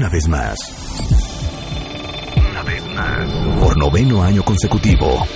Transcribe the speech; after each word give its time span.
Una 0.00 0.08
vez 0.08 0.26
más. 0.28 0.56
Una 2.34 2.62
vez 2.62 2.82
más. 2.86 3.30
Por 3.60 3.76
noveno 3.76 4.22
año 4.22 4.42
consecutivo. 4.42 5.26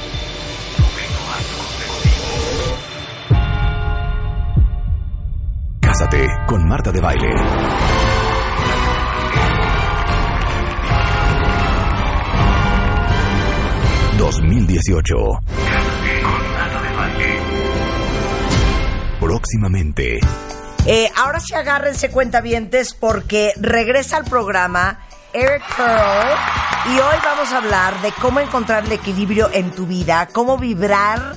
Cásate 5.80 6.26
con 6.46 6.66
Marta 6.66 6.90
de 6.92 7.00
Baile. 7.02 7.28
...2018... 14.16 15.40
Próximamente... 19.20 20.20
Eh, 20.86 21.10
ahora 21.16 21.40
sí 21.40 21.54
agárrense 21.54 22.10
cuentavientes 22.10 22.92
porque 22.92 23.54
regresa 23.56 24.18
al 24.18 24.24
programa 24.24 25.00
Eric 25.32 25.62
Pearl 25.76 26.38
y 26.86 26.98
hoy 26.98 27.16
vamos 27.24 27.52
a 27.52 27.56
hablar 27.56 28.02
de 28.02 28.12
cómo 28.12 28.38
encontrar 28.38 28.84
el 28.84 28.92
equilibrio 28.92 29.48
en 29.50 29.70
tu 29.70 29.86
vida, 29.86 30.28
cómo 30.30 30.58
vibrar 30.58 31.36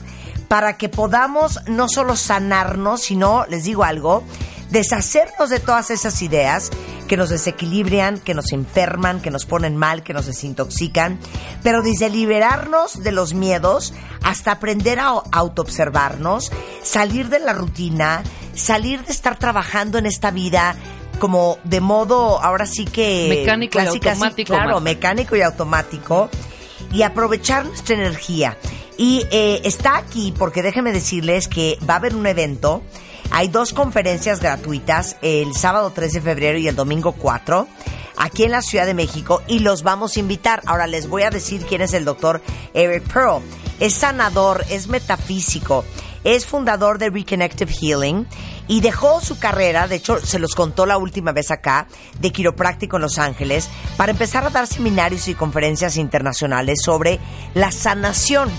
para 0.49 0.75
que 0.75 0.89
podamos 0.89 1.61
no 1.67 1.87
solo 1.87 2.17
sanarnos, 2.17 3.01
sino, 3.03 3.45
les 3.47 3.63
digo 3.63 3.85
algo, 3.85 4.23
deshacernos 4.69 5.49
de 5.49 5.61
todas 5.61 5.91
esas 5.91 6.21
ideas 6.21 6.69
que 7.07 7.15
nos 7.15 7.29
desequilibran, 7.29 8.19
que 8.19 8.33
nos 8.33 8.51
enferman, 8.51 9.21
que 9.21 9.31
nos 9.31 9.45
ponen 9.45 9.77
mal, 9.77 10.03
que 10.03 10.13
nos 10.13 10.25
desintoxican, 10.25 11.19
pero 11.63 11.81
desde 11.81 12.09
liberarnos 12.09 13.01
de 13.01 13.13
los 13.13 13.33
miedos 13.33 13.93
hasta 14.23 14.51
aprender 14.51 14.99
a 14.99 15.21
autoobservarnos, 15.31 16.51
salir 16.83 17.29
de 17.29 17.39
la 17.39 17.53
rutina, 17.53 18.23
salir 18.57 19.03
de 19.05 19.13
estar 19.13 19.39
trabajando 19.39 19.97
en 19.97 20.05
esta 20.05 20.31
vida 20.31 20.75
como 21.19 21.57
de 21.63 21.81
modo 21.81 22.41
ahora 22.41 22.65
sí 22.65 22.85
que 22.85 23.27
Mecánico 23.29 23.79
y 23.79 23.85
automático, 23.85 24.53
claro, 24.53 24.65
Marta. 24.65 24.79
mecánico 24.81 25.35
y 25.35 25.41
automático 25.41 26.29
y 26.91 27.01
aprovechar 27.01 27.65
nuestra 27.65 27.95
energía. 27.95 28.57
Y 28.97 29.25
eh, 29.31 29.61
está 29.63 29.97
aquí 29.97 30.33
porque 30.37 30.63
déjenme 30.63 30.91
decirles 30.91 31.47
que 31.47 31.77
va 31.87 31.95
a 31.95 31.97
haber 31.97 32.15
un 32.15 32.25
evento. 32.25 32.81
Hay 33.29 33.49
dos 33.49 33.73
conferencias 33.73 34.39
gratuitas, 34.39 35.17
el 35.21 35.53
sábado 35.53 35.91
3 35.93 36.13
de 36.13 36.21
febrero 36.21 36.57
y 36.57 36.67
el 36.67 36.75
domingo 36.75 37.11
4, 37.11 37.67
aquí 38.15 38.43
en 38.43 38.51
la 38.51 38.61
Ciudad 38.61 38.85
de 38.85 38.93
México, 38.93 39.41
y 39.47 39.59
los 39.59 39.83
vamos 39.83 40.15
a 40.15 40.19
invitar. 40.21 40.61
Ahora 40.65 40.87
les 40.87 41.07
voy 41.09 41.23
a 41.23 41.29
decir 41.29 41.65
quién 41.67 41.81
es 41.81 41.93
el 41.93 42.05
doctor 42.05 42.41
Eric 42.73 43.03
Pearl. 43.11 43.41
Es 43.79 43.95
sanador, 43.95 44.65
es 44.69 44.87
metafísico, 44.87 45.83
es 46.23 46.45
fundador 46.45 46.97
de 46.97 47.09
Reconnective 47.09 47.71
Healing 47.71 48.25
y 48.67 48.81
dejó 48.81 49.21
su 49.21 49.39
carrera, 49.39 49.87
de 49.87 49.95
hecho 49.95 50.19
se 50.19 50.39
los 50.39 50.55
contó 50.55 50.85
la 50.85 50.97
última 50.97 51.31
vez 51.31 51.51
acá, 51.51 51.87
de 52.19 52.31
quiropráctico 52.31 52.97
en 52.97 53.03
Los 53.03 53.17
Ángeles, 53.17 53.69
para 53.95 54.11
empezar 54.11 54.45
a 54.45 54.49
dar 54.49 54.67
seminarios 54.67 55.27
y 55.27 55.35
conferencias 55.35 55.97
internacionales 55.97 56.79
sobre 56.83 57.19
la 57.53 57.71
sanación. 57.71 58.49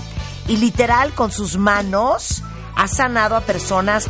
Y 0.47 0.57
literal, 0.57 1.13
con 1.13 1.31
sus 1.31 1.57
manos, 1.57 2.43
ha 2.75 2.87
sanado 2.87 3.35
a 3.35 3.41
personas 3.41 4.07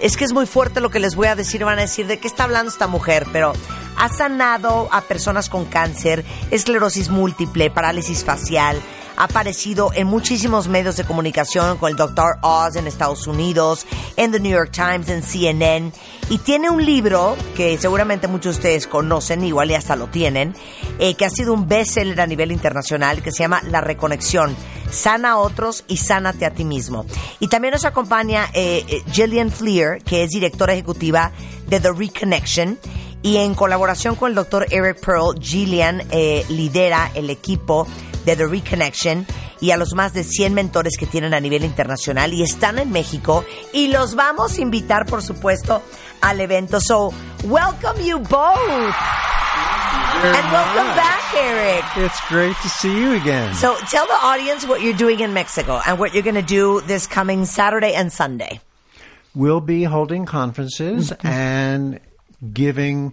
es 0.00 0.16
que 0.16 0.24
es 0.24 0.32
muy 0.32 0.46
fuerte 0.46 0.80
lo 0.80 0.90
que 0.90 0.98
les 0.98 1.14
voy 1.14 1.26
a 1.26 1.36
decir, 1.36 1.64
van 1.64 1.78
a 1.78 1.82
decir 1.82 2.06
de 2.06 2.18
qué 2.18 2.26
está 2.26 2.44
hablando 2.44 2.70
esta 2.70 2.86
mujer, 2.86 3.26
pero 3.32 3.52
ha 3.96 4.08
sanado 4.08 4.88
a 4.92 5.02
personas 5.02 5.48
con 5.50 5.66
cáncer, 5.66 6.24
esclerosis 6.50 7.10
múltiple, 7.10 7.70
parálisis 7.70 8.24
facial, 8.24 8.80
ha 9.20 9.24
aparecido 9.24 9.92
en 9.94 10.06
muchísimos 10.06 10.66
medios 10.66 10.96
de 10.96 11.04
comunicación 11.04 11.76
con 11.76 11.90
el 11.90 11.96
Dr. 11.96 12.38
Oz 12.40 12.74
en 12.76 12.86
Estados 12.86 13.26
Unidos, 13.26 13.86
en 14.16 14.32
The 14.32 14.40
New 14.40 14.50
York 14.50 14.70
Times, 14.72 15.10
en 15.10 15.22
CNN, 15.22 15.92
y 16.30 16.38
tiene 16.38 16.70
un 16.70 16.82
libro 16.82 17.36
que 17.54 17.76
seguramente 17.76 18.28
muchos 18.28 18.54
de 18.54 18.58
ustedes 18.60 18.86
conocen, 18.86 19.44
igual 19.44 19.70
y 19.70 19.74
hasta 19.74 19.94
lo 19.94 20.06
tienen, 20.06 20.54
eh, 20.98 21.16
que 21.16 21.26
ha 21.26 21.30
sido 21.30 21.52
un 21.52 21.68
bestseller 21.68 22.18
a 22.18 22.26
nivel 22.26 22.50
internacional, 22.50 23.22
que 23.22 23.30
se 23.30 23.40
llama 23.40 23.60
La 23.64 23.82
Reconexión. 23.82 24.56
Sana 24.90 25.32
a 25.32 25.36
otros 25.36 25.84
y 25.86 25.98
sánate 25.98 26.46
a 26.46 26.54
ti 26.54 26.64
mismo. 26.64 27.04
Y 27.40 27.48
también 27.48 27.72
nos 27.72 27.84
acompaña 27.84 28.46
eh, 28.54 28.86
eh, 28.88 29.02
Gillian 29.12 29.50
Fleer, 29.50 30.02
que 30.02 30.22
es 30.22 30.30
directora 30.30 30.72
ejecutiva 30.72 31.30
de 31.66 31.78
The 31.78 31.92
Reconnection. 31.92 32.78
Y 33.22 33.36
en 33.36 33.54
colaboración 33.54 34.16
con 34.16 34.30
el 34.30 34.34
doctor 34.34 34.66
Eric 34.70 35.04
Pearl, 35.04 35.38
Gillian 35.38 36.02
lidera 36.48 37.10
el 37.14 37.28
equipo 37.28 37.86
de 38.24 38.36
The 38.36 38.46
Reconnection 38.46 39.26
y 39.60 39.70
a 39.70 39.76
los 39.76 39.94
más 39.94 40.12
de 40.12 40.24
100 40.24 40.54
mentores 40.54 40.96
que 40.98 41.06
tienen 41.06 41.34
a 41.34 41.40
nivel 41.40 41.64
internacional 41.64 42.32
y 42.32 42.42
están 42.42 42.78
en 42.78 42.90
México. 42.90 43.44
Y 43.72 43.88
los 43.88 44.14
vamos 44.14 44.58
a 44.58 44.60
invitar, 44.60 45.06
por 45.06 45.22
supuesto, 45.22 45.82
al 46.20 46.40
evento. 46.40 46.80
So, 46.80 47.12
welcome 47.44 48.02
you 48.04 48.18
both. 48.18 48.94
And 50.22 50.52
welcome 50.52 50.96
back, 50.96 51.34
Eric. 51.34 51.84
It's 51.96 52.20
great 52.28 52.56
to 52.62 52.68
see 52.68 52.92
you 52.92 53.12
again. 53.14 53.54
So 53.54 53.74
tell 53.90 54.06
the 54.06 54.18
audience 54.22 54.66
what 54.66 54.82
you're 54.82 54.96
doing 54.96 55.20
in 55.20 55.32
Mexico 55.32 55.80
and 55.86 55.98
what 55.98 56.12
you're 56.12 56.22
going 56.22 56.34
to 56.34 56.42
do 56.42 56.82
this 56.82 57.06
coming 57.06 57.46
Saturday 57.46 57.94
and 57.94 58.12
Sunday. 58.12 58.60
we'll 59.34 59.60
be 59.60 59.84
holding 59.84 60.26
conferences 60.26 61.10
mm-hmm. 61.10 61.26
and 61.26 62.00
giving 62.52 63.12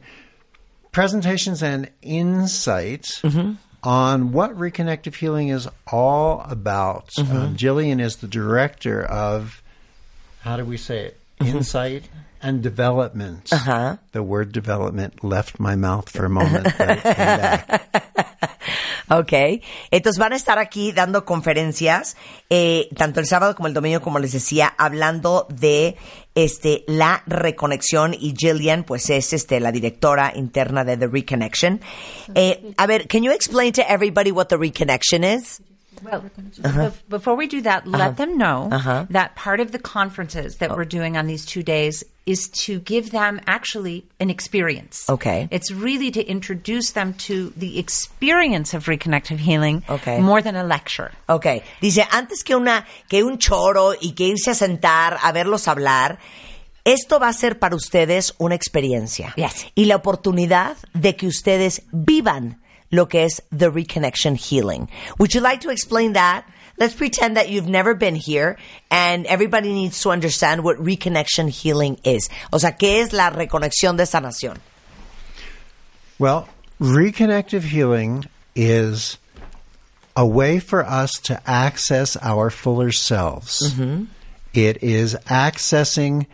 presentations 0.91 1.61
and 1.61 1.89
insights 2.01 3.21
mm-hmm. 3.21 3.53
On 3.87 4.33
what 4.33 4.53
reconnective 4.53 5.15
healing 5.15 5.47
is 5.47 5.65
all 5.87 6.41
about. 6.49 7.17
Um, 7.17 7.55
Jillian 7.55 8.01
is 8.01 8.17
the 8.17 8.27
director 8.27 9.01
of, 9.01 9.63
how 10.41 10.57
do 10.57 10.65
we 10.65 10.75
say 10.75 11.05
it? 11.05 11.19
Insight 11.39 12.09
and 12.41 12.61
development. 12.61 13.47
Uh-huh. 13.53 13.95
The 14.11 14.23
word 14.23 14.51
development 14.51 15.23
left 15.23 15.57
my 15.57 15.77
mouth 15.77 16.09
for 16.09 16.25
a 16.25 16.29
moment, 16.29 16.67
Ok. 19.09 19.33
Entonces 19.91 20.19
van 20.19 20.33
a 20.33 20.35
estar 20.35 20.59
aquí 20.59 20.91
dando 20.91 21.25
conferencias, 21.25 22.17
eh, 22.49 22.89
tanto 22.95 23.19
el 23.19 23.25
sábado 23.25 23.55
como 23.55 23.67
el 23.67 23.73
domingo, 23.73 24.01
como 24.01 24.19
les 24.19 24.33
decía, 24.33 24.73
hablando 24.77 25.47
de 25.49 25.95
este 26.35 26.83
la 26.87 27.23
reconexión 27.25 28.13
y 28.13 28.33
Jillian, 28.37 28.83
pues 28.83 29.09
es 29.09 29.33
este 29.33 29.59
la 29.59 29.71
directora 29.71 30.33
interna 30.35 30.83
de 30.83 30.97
The 30.97 31.07
Reconnection. 31.07 31.81
Eh, 32.35 32.73
a 32.77 32.85
ver, 32.85 33.07
can 33.07 33.23
you 33.23 33.31
explain 33.31 33.71
to 33.73 33.81
everybody 33.87 34.31
what 34.31 34.47
the 34.47 34.57
Reconnection 34.57 35.23
is? 35.23 35.61
Well, 36.03 36.23
bef- 36.61 36.93
before 37.09 37.35
we 37.35 37.47
do 37.47 37.61
that, 37.61 37.87
let 37.87 38.17
them 38.17 38.37
know 38.37 38.69
Uh-huh. 38.71 39.05
that 39.09 39.35
part 39.35 39.59
of 39.59 39.71
the 39.71 39.79
conferences 39.79 40.57
that 40.57 40.69
we're 40.75 40.85
doing 40.85 41.17
on 41.17 41.27
these 41.27 41.45
two 41.45 41.63
days 41.63 42.03
is 42.25 42.49
to 42.65 42.79
give 42.81 43.11
them 43.11 43.39
actually 43.47 44.03
an 44.19 44.29
experience. 44.29 45.09
Okay. 45.09 45.47
It's 45.49 45.71
really 45.71 46.11
to 46.11 46.21
introduce 46.27 46.91
them 46.91 47.13
to 47.27 47.53
the 47.55 47.79
experience 47.79 48.73
of 48.73 48.85
reconnective 48.87 49.37
healing 49.39 49.83
Okay. 49.89 50.19
more 50.19 50.41
than 50.41 50.55
a 50.55 50.63
lecture. 50.63 51.11
Ok, 51.29 51.63
dice, 51.81 52.05
antes 52.11 52.43
que 52.43 52.55
una, 52.55 52.85
que 53.09 53.23
un 53.23 53.37
choro 53.37 53.93
y 54.01 54.11
que 54.11 54.25
irse 54.35 54.51
a 54.51 54.55
sentar 54.55 55.17
a 55.23 55.31
verlos 55.31 55.67
hablar, 55.67 56.19
esto 56.83 57.17
va 57.19 57.29
a 57.29 57.33
ser 57.33 57.59
para 57.59 57.75
ustedes 57.75 58.33
una 58.39 58.55
experiencia. 58.55 59.33
Yes. 59.37 59.65
Y 59.75 59.85
la 59.85 59.95
oportunidad 59.95 60.77
de 60.93 61.15
que 61.15 61.27
ustedes 61.27 61.83
vivan 61.91 62.59
lo 62.91 63.05
que 63.05 63.21
es 63.21 63.41
the 63.51 63.71
reconnection 63.71 64.35
healing. 64.35 64.89
Would 65.19 65.33
you 65.33 65.41
like 65.41 65.61
to 65.61 65.69
explain 65.69 66.13
that? 66.13 66.45
Let's 66.77 66.93
pretend 66.93 67.37
that 67.37 67.49
you've 67.49 67.67
never 67.67 67.95
been 67.95 68.15
here 68.15 68.57
and 68.91 69.25
everybody 69.25 69.73
needs 69.73 70.01
to 70.01 70.11
understand 70.11 70.63
what 70.63 70.77
reconnection 70.77 71.49
healing 71.49 71.99
is. 72.03 72.29
O 72.53 72.59
sea, 72.59 72.71
¿qué 72.71 73.01
es 73.01 73.13
la 73.13 73.31
reconexión 73.31 73.97
de 73.97 74.03
sanación? 74.03 74.59
Well, 76.19 76.47
reconnective 76.79 77.63
healing 77.63 78.25
is 78.55 79.17
a 80.15 80.25
way 80.25 80.59
for 80.59 80.83
us 80.83 81.19
to 81.21 81.41
access 81.49 82.17
our 82.21 82.49
fuller 82.49 82.91
selves. 82.91 83.73
Mm-hmm. 83.73 84.05
It 84.53 84.83
is 84.83 85.15
accessing 85.25 86.27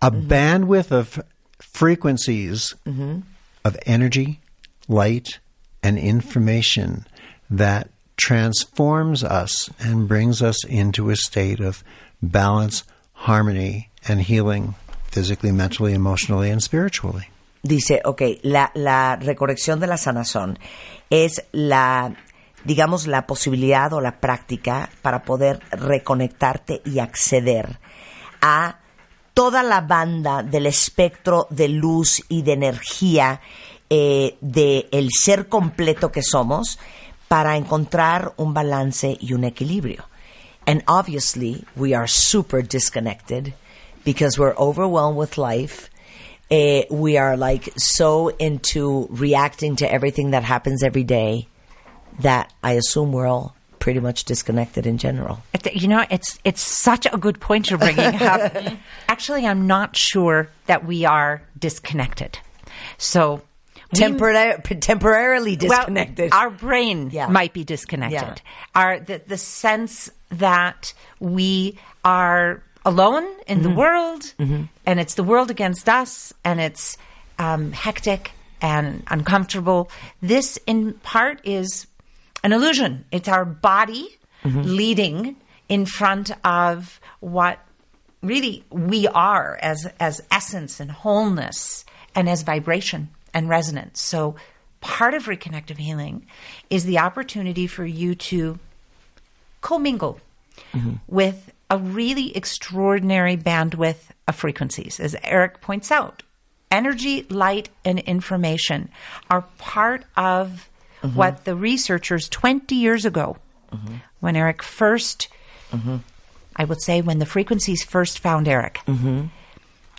a 0.00 0.10
mm-hmm. 0.10 0.28
bandwidth 0.28 0.90
of 0.90 1.22
frequencies 1.60 2.74
mm-hmm. 2.86 3.20
of 3.64 3.78
energy, 3.86 4.40
light, 4.86 5.38
and 5.84 5.98
information 5.98 7.06
that 7.50 7.88
transforms 8.16 9.22
us 9.22 9.70
and 9.78 10.08
brings 10.08 10.40
us 10.40 10.64
into 10.64 11.10
a 11.10 11.16
state 11.16 11.60
of 11.60 11.84
balance, 12.22 12.84
harmony, 13.12 13.90
and 14.08 14.22
healing 14.22 14.74
physically, 15.10 15.52
mentally, 15.52 15.92
emotionally, 15.92 16.50
and 16.50 16.62
spiritually. 16.62 17.28
Dice, 17.62 18.00
ok, 18.04 18.40
la, 18.42 18.70
la 18.74 19.16
recorrección 19.16 19.78
de 19.78 19.86
la 19.86 19.96
sanación 19.96 20.58
es 21.10 21.42
la, 21.52 22.14
digamos, 22.64 23.06
la 23.06 23.26
posibilidad 23.26 23.92
o 23.92 24.00
la 24.00 24.20
práctica 24.20 24.90
para 25.02 25.22
poder 25.22 25.60
reconectarte 25.70 26.82
y 26.84 26.98
acceder 26.98 27.78
a 28.40 28.78
toda 29.34 29.62
la 29.62 29.80
banda 29.80 30.42
del 30.42 30.66
espectro 30.66 31.46
de 31.50 31.68
luz 31.68 32.22
y 32.28 32.42
de 32.42 32.52
energía 32.52 33.40
eh, 33.90 34.36
de 34.40 34.88
el 34.92 35.08
ser 35.10 35.48
completo 35.48 36.10
que 36.10 36.22
somos 36.22 36.78
para 37.28 37.56
encontrar 37.56 38.32
un 38.36 38.54
balance 38.54 39.16
y 39.20 39.32
un 39.32 39.44
equilibrio. 39.44 40.04
And 40.66 40.82
obviously, 40.86 41.64
we 41.76 41.94
are 41.94 42.06
super 42.06 42.62
disconnected 42.62 43.54
because 44.04 44.38
we're 44.38 44.54
overwhelmed 44.56 45.16
with 45.18 45.36
life. 45.36 45.90
eh, 46.50 46.84
we 46.90 47.16
are 47.16 47.36
like 47.36 47.72
so 47.76 48.28
into 48.38 49.06
reacting 49.10 49.76
to 49.76 49.90
everything 49.90 50.32
that 50.32 50.44
happens 50.44 50.82
every 50.82 51.04
day 51.04 51.48
that 52.20 52.52
I 52.62 52.72
assume 52.72 53.12
we're 53.12 53.26
all 53.26 53.56
pretty 53.78 54.00
much 54.00 54.24
disconnected 54.24 54.86
in 54.86 54.98
general. 54.98 55.42
You 55.72 55.88
know, 55.88 56.04
it's 56.10 56.38
it's 56.44 56.60
such 56.60 57.06
a 57.10 57.16
good 57.18 57.40
point 57.40 57.70
you're 57.70 57.78
bringing 57.78 58.14
up. 58.22 58.52
Actually, 59.08 59.46
I'm 59.46 59.66
not 59.66 59.96
sure 59.96 60.48
that 60.66 60.84
we 60.84 61.04
are 61.04 61.42
disconnected. 61.58 62.38
So 62.98 63.42
temporarily 63.94 65.56
well, 65.60 65.78
disconnected. 65.78 66.32
our 66.32 66.50
brain 66.50 67.10
Yeah. 67.10 67.28
might 67.28 67.52
be 67.52 67.64
disconnected. 67.64 68.20
Yeah. 68.44 68.52
Our 68.74 69.00
the, 69.00 69.20
the 69.26 69.38
sense 69.38 70.10
that 70.30 70.92
we 71.20 71.78
are 72.04 72.62
alone 72.84 73.24
in 73.46 73.58
Mm-hmm. 73.60 73.62
the 73.62 73.74
world, 73.74 74.34
and 74.86 75.00
it's 75.00 75.14
the 75.14 75.22
world 75.24 75.50
against 75.50 75.88
us, 75.88 76.32
and 76.44 76.60
it's 76.60 76.98
um, 77.38 77.72
hectic 77.72 78.32
and 78.60 79.02
uncomfortable. 79.08 79.90
This, 80.20 80.58
in 80.66 80.94
part, 81.02 81.40
is 81.44 81.86
an 82.42 82.52
illusion. 82.52 83.04
It's 83.10 83.28
our 83.28 83.44
body 83.44 84.08
Mm-hmm. 84.44 84.60
leading 84.62 85.36
in 85.70 85.86
front 85.86 86.30
of 86.44 87.00
what 87.20 87.58
really 88.22 88.62
we 88.70 89.08
are 89.08 89.58
as 89.62 89.86
as 89.98 90.20
essence 90.30 90.80
and 90.80 90.90
wholeness 90.90 91.86
and 92.14 92.28
as 92.28 92.42
vibration 92.42 93.08
and 93.34 93.48
resonance. 93.48 94.00
So 94.00 94.36
part 94.80 95.14
of 95.14 95.24
reconnective 95.24 95.78
healing 95.78 96.26
is 96.70 96.84
the 96.84 96.98
opportunity 96.98 97.66
for 97.66 97.84
you 97.84 98.14
to 98.14 98.58
commingle 99.60 100.20
mm-hmm. 100.72 100.94
with 101.06 101.52
a 101.70 101.78
really 101.78 102.36
extraordinary 102.36 103.36
bandwidth 103.36 104.10
of 104.28 104.36
frequencies 104.36 105.00
as 105.00 105.16
Eric 105.22 105.60
points 105.60 105.90
out. 105.90 106.22
Energy, 106.70 107.26
light 107.28 107.68
and 107.84 107.98
information 108.00 108.88
are 109.30 109.42
part 109.58 110.04
of 110.16 110.68
mm-hmm. 111.02 111.16
what 111.16 111.44
the 111.44 111.54
researchers 111.54 112.28
20 112.28 112.74
years 112.74 113.04
ago 113.04 113.36
mm-hmm. 113.72 113.96
when 114.20 114.36
Eric 114.36 114.58
1st 114.58 115.28
I 116.56 116.64
would 116.64 116.82
say 116.82 117.00
when 117.00 117.18
the 117.18 117.26
frequencies 117.26 117.82
first 117.82 118.18
found 118.18 118.46
Eric, 118.46 118.80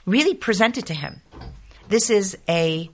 really 0.05 0.33
presented 0.33 0.85
to 0.87 0.93
him. 0.93 1.21
This 1.89 2.09
is 2.09 2.37
a 2.47 2.89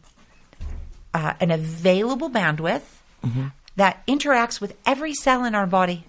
uh, 1.14 1.34
an 1.40 1.52
available 1.52 2.30
bandwidth 2.30 2.84
mm-hmm. 3.24 3.48
that 3.76 4.06
interacts 4.08 4.62
with 4.62 4.78
every 4.86 5.14
cell 5.14 5.44
in 5.44 5.56
our 5.56 5.68
body, 5.68 6.06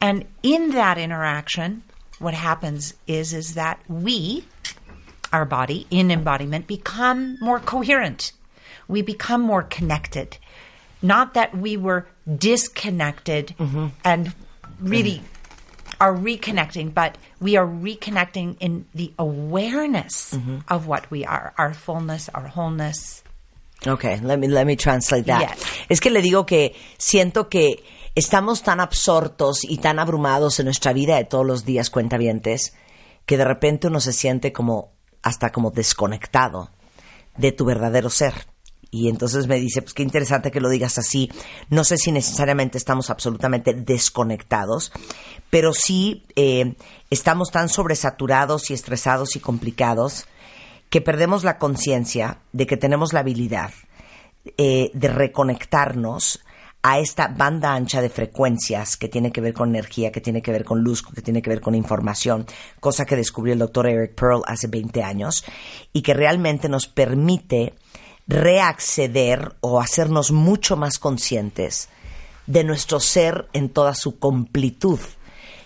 and 0.00 0.24
in 0.42 0.70
that 0.72 0.98
interaction, 0.98 1.82
what 2.18 2.34
happens 2.34 2.94
is 3.06 3.32
is 3.32 3.54
that 3.54 3.80
we, 3.88 4.44
our 5.32 5.44
body 5.44 5.86
in 5.90 6.10
embodiment, 6.10 6.66
become 6.66 7.36
more 7.40 7.60
coherent. 7.60 8.32
We 8.88 9.02
become 9.02 9.40
more 9.40 9.62
connected. 9.62 10.38
Not 11.02 11.34
that 11.34 11.56
we 11.56 11.76
were 11.76 12.06
disconnected 12.26 13.54
mm-hmm. 13.58 13.88
and 14.04 14.34
really 14.80 15.18
mm-hmm. 15.18 16.02
are 16.02 16.14
reconnecting, 16.14 16.94
but 16.94 17.18
we 17.40 17.56
are 17.56 17.66
reconnecting 17.66 18.56
in 18.60 18.86
the 18.94 19.12
awareness 19.18 20.32
of 20.68 20.86
what 20.86 21.10
we 21.10 21.24
are, 21.24 21.52
our 21.58 21.74
fullness, 21.74 22.28
our 22.30 22.46
wholeness. 22.46 23.22
Okay, 23.84 24.20
let 24.20 24.38
me, 24.38 24.48
let 24.48 24.64
me 24.64 24.76
translate 24.76 25.24
that. 25.24 25.56
Es 25.88 26.00
que 26.00 26.10
le 26.10 26.22
digo 26.22 26.46
que 26.46 26.74
siento 26.98 27.48
que 27.48 27.84
estamos 28.14 28.62
tan 28.62 28.80
absortos 28.80 29.64
y 29.64 29.78
tan 29.78 29.98
abrumados 29.98 30.58
en 30.58 30.64
nuestra 30.64 30.92
vida 30.92 31.16
de 31.16 31.24
todos 31.24 31.46
los 31.46 31.64
días, 31.64 31.90
cuentavientes, 31.90 32.74
que 33.26 33.36
de 33.36 33.44
repente 33.44 33.88
uno 33.88 34.00
se 34.00 34.12
siente 34.12 34.52
como, 34.52 34.92
hasta 35.22 35.50
como 35.50 35.70
desconectado 35.70 36.70
de 37.36 37.52
tu 37.52 37.64
verdadero 37.64 38.10
ser. 38.10 38.46
Y 38.90 39.08
entonces 39.08 39.46
me 39.46 39.56
dice, 39.56 39.82
pues 39.82 39.92
qué 39.94 40.02
interesante 40.02 40.50
que 40.50 40.60
lo 40.60 40.70
digas 40.70 40.96
así. 40.96 41.30
No 41.68 41.84
sé 41.84 41.98
si 41.98 42.12
necesariamente 42.12 42.78
estamos 42.78 43.10
absolutamente 43.10 43.74
desconectados, 43.74 44.92
pero 45.50 45.74
sí 45.74 46.24
eh, 46.34 46.76
estamos 47.10 47.50
tan 47.50 47.68
sobresaturados 47.68 48.70
y 48.70 48.74
estresados 48.74 49.36
y 49.36 49.40
complicados 49.40 50.26
que 50.90 51.00
perdemos 51.00 51.44
la 51.44 51.58
conciencia 51.58 52.38
de 52.52 52.66
que 52.66 52.76
tenemos 52.76 53.12
la 53.12 53.20
habilidad 53.20 53.72
eh, 54.56 54.90
de 54.94 55.08
reconectarnos 55.08 56.40
a 56.82 57.00
esta 57.00 57.26
banda 57.26 57.74
ancha 57.74 58.00
de 58.00 58.08
frecuencias 58.08 58.96
que 58.96 59.08
tiene 59.08 59.32
que 59.32 59.40
ver 59.40 59.52
con 59.52 59.70
energía, 59.70 60.12
que 60.12 60.20
tiene 60.20 60.40
que 60.40 60.52
ver 60.52 60.64
con 60.64 60.82
luz, 60.82 61.02
que 61.02 61.20
tiene 61.20 61.42
que 61.42 61.50
ver 61.50 61.60
con 61.60 61.74
información, 61.74 62.46
cosa 62.78 63.04
que 63.04 63.16
descubrió 63.16 63.54
el 63.54 63.58
doctor 63.58 63.88
Eric 63.88 64.14
Pearl 64.14 64.42
hace 64.46 64.68
20 64.68 65.02
años 65.02 65.44
y 65.92 66.02
que 66.02 66.14
realmente 66.14 66.68
nos 66.68 66.86
permite 66.86 67.74
reacceder 68.28 69.56
o 69.60 69.80
hacernos 69.80 70.30
mucho 70.30 70.76
más 70.76 71.00
conscientes 71.00 71.88
de 72.46 72.62
nuestro 72.62 73.00
ser 73.00 73.48
en 73.52 73.68
toda 73.68 73.94
su 73.94 74.20
completud. 74.20 75.00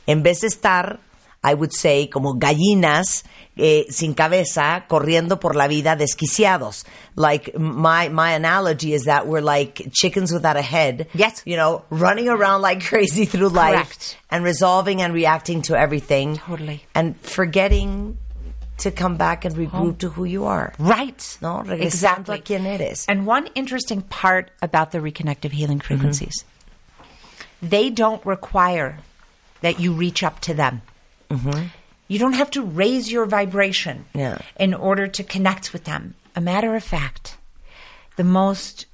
En 0.07 0.23
vez 0.23 0.41
de 0.41 0.47
estar, 0.47 1.01
I 1.43 1.55
would 1.55 1.73
say, 1.73 2.07
como 2.07 2.35
gallinas 2.35 3.23
eh, 3.57 3.85
sin 3.89 4.15
cabeza 4.15 4.85
corriendo 4.89 5.41
por 5.41 5.55
la 5.55 5.69
vida 5.69 5.97
desquiciados. 5.97 6.85
Like 7.17 7.59
my 7.59 8.09
my 8.09 8.33
analogy 8.33 8.93
is 8.93 9.05
that 9.05 9.27
we're 9.27 9.41
like 9.41 9.91
chickens 9.93 10.33
without 10.33 10.57
a 10.57 10.63
head. 10.63 11.09
Yes. 11.15 11.43
You 11.47 11.57
know, 11.57 11.85
running 11.89 12.29
around 12.29 12.61
like 12.63 12.85
crazy 12.87 13.25
through 13.25 13.49
life 13.49 13.75
Correct. 13.75 14.19
and 14.31 14.45
resolving 14.45 15.01
and 15.01 15.15
reacting 15.15 15.63
to 15.63 15.79
everything. 15.79 16.37
Totally. 16.37 16.85
And 16.95 17.19
forgetting 17.21 18.19
to 18.79 18.91
come 18.91 19.17
back 19.17 19.45
and 19.45 19.55
regroup 19.55 19.99
to 19.99 20.09
who 20.09 20.25
you 20.25 20.45
are. 20.45 20.73
Right. 20.79 21.39
No, 21.43 21.63
a 21.67 22.39
quien 22.39 22.67
eres. 22.67 23.05
And 23.09 23.27
one 23.27 23.47
interesting 23.55 24.03
part 24.03 24.51
about 24.63 24.93
the 24.93 24.99
reconnective 24.99 25.53
healing 25.53 25.81
frequencies, 25.81 26.45
they 27.63 27.91
don't 27.91 28.25
require 28.25 28.99
that 29.61 29.81
you 29.81 29.93
reach 29.93 30.23
up 30.23 30.41
to 30.41 30.55
them. 30.55 30.81
Mm-hmm. 31.31 31.67
You 32.09 32.19
don't 32.19 32.33
have 32.33 32.51
to 32.53 32.63
raise 32.63 33.11
your 33.11 33.25
vibration 33.25 34.07
Yeah. 34.15 34.39
in 34.59 34.75
order 34.75 35.07
to 35.07 35.23
connect 35.23 35.73
with 35.73 35.85
them. 35.85 36.15
A 36.35 36.41
matter 36.41 36.75
of 36.75 36.83
fact, 36.83 37.37
the 38.17 38.25
most 38.25 38.87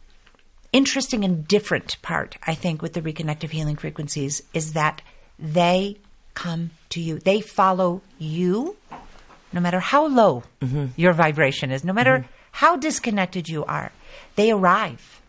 interesting 0.72 1.24
and 1.24 1.48
different 1.48 1.96
part, 2.02 2.36
I 2.46 2.54
think, 2.54 2.82
with 2.82 2.92
the 2.92 3.00
reconnective 3.00 3.50
healing 3.50 3.76
frequencies 3.76 4.42
is 4.52 4.74
that 4.74 5.00
they 5.38 5.96
come 6.34 6.70
to 6.90 7.00
you. 7.00 7.18
They 7.18 7.40
follow 7.40 8.02
you 8.18 8.76
no 9.52 9.60
matter 9.60 9.80
how 9.80 10.06
low 10.06 10.42
mm-hmm. 10.60 10.86
your 10.96 11.12
vibration 11.12 11.70
is, 11.70 11.84
no 11.84 11.92
matter 11.92 12.18
mm-hmm. 12.18 12.28
how 12.52 12.76
disconnected 12.76 13.48
you 13.48 13.64
are. 13.64 13.92
They 14.34 14.50
arrive. 14.50 15.22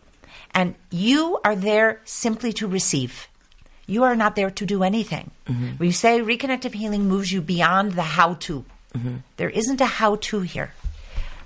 And 0.52 0.74
you 0.90 1.38
are 1.44 1.56
there 1.56 2.00
simply 2.04 2.52
to 2.54 2.66
receive. 2.66 3.27
You 3.88 4.04
are 4.04 4.14
not 4.14 4.36
there 4.36 4.50
to 4.50 4.66
do 4.66 4.82
anything. 4.84 5.30
We 5.78 5.90
say 5.92 6.20
reconnective 6.20 6.74
healing 6.74 7.08
moves 7.08 7.32
you 7.32 7.40
beyond 7.40 7.92
the 7.92 8.02
how 8.02 8.34
to. 8.46 8.64
There 9.38 9.48
isn't 9.50 9.80
a 9.80 9.86
how 9.86 10.16
to 10.28 10.40
here. 10.42 10.74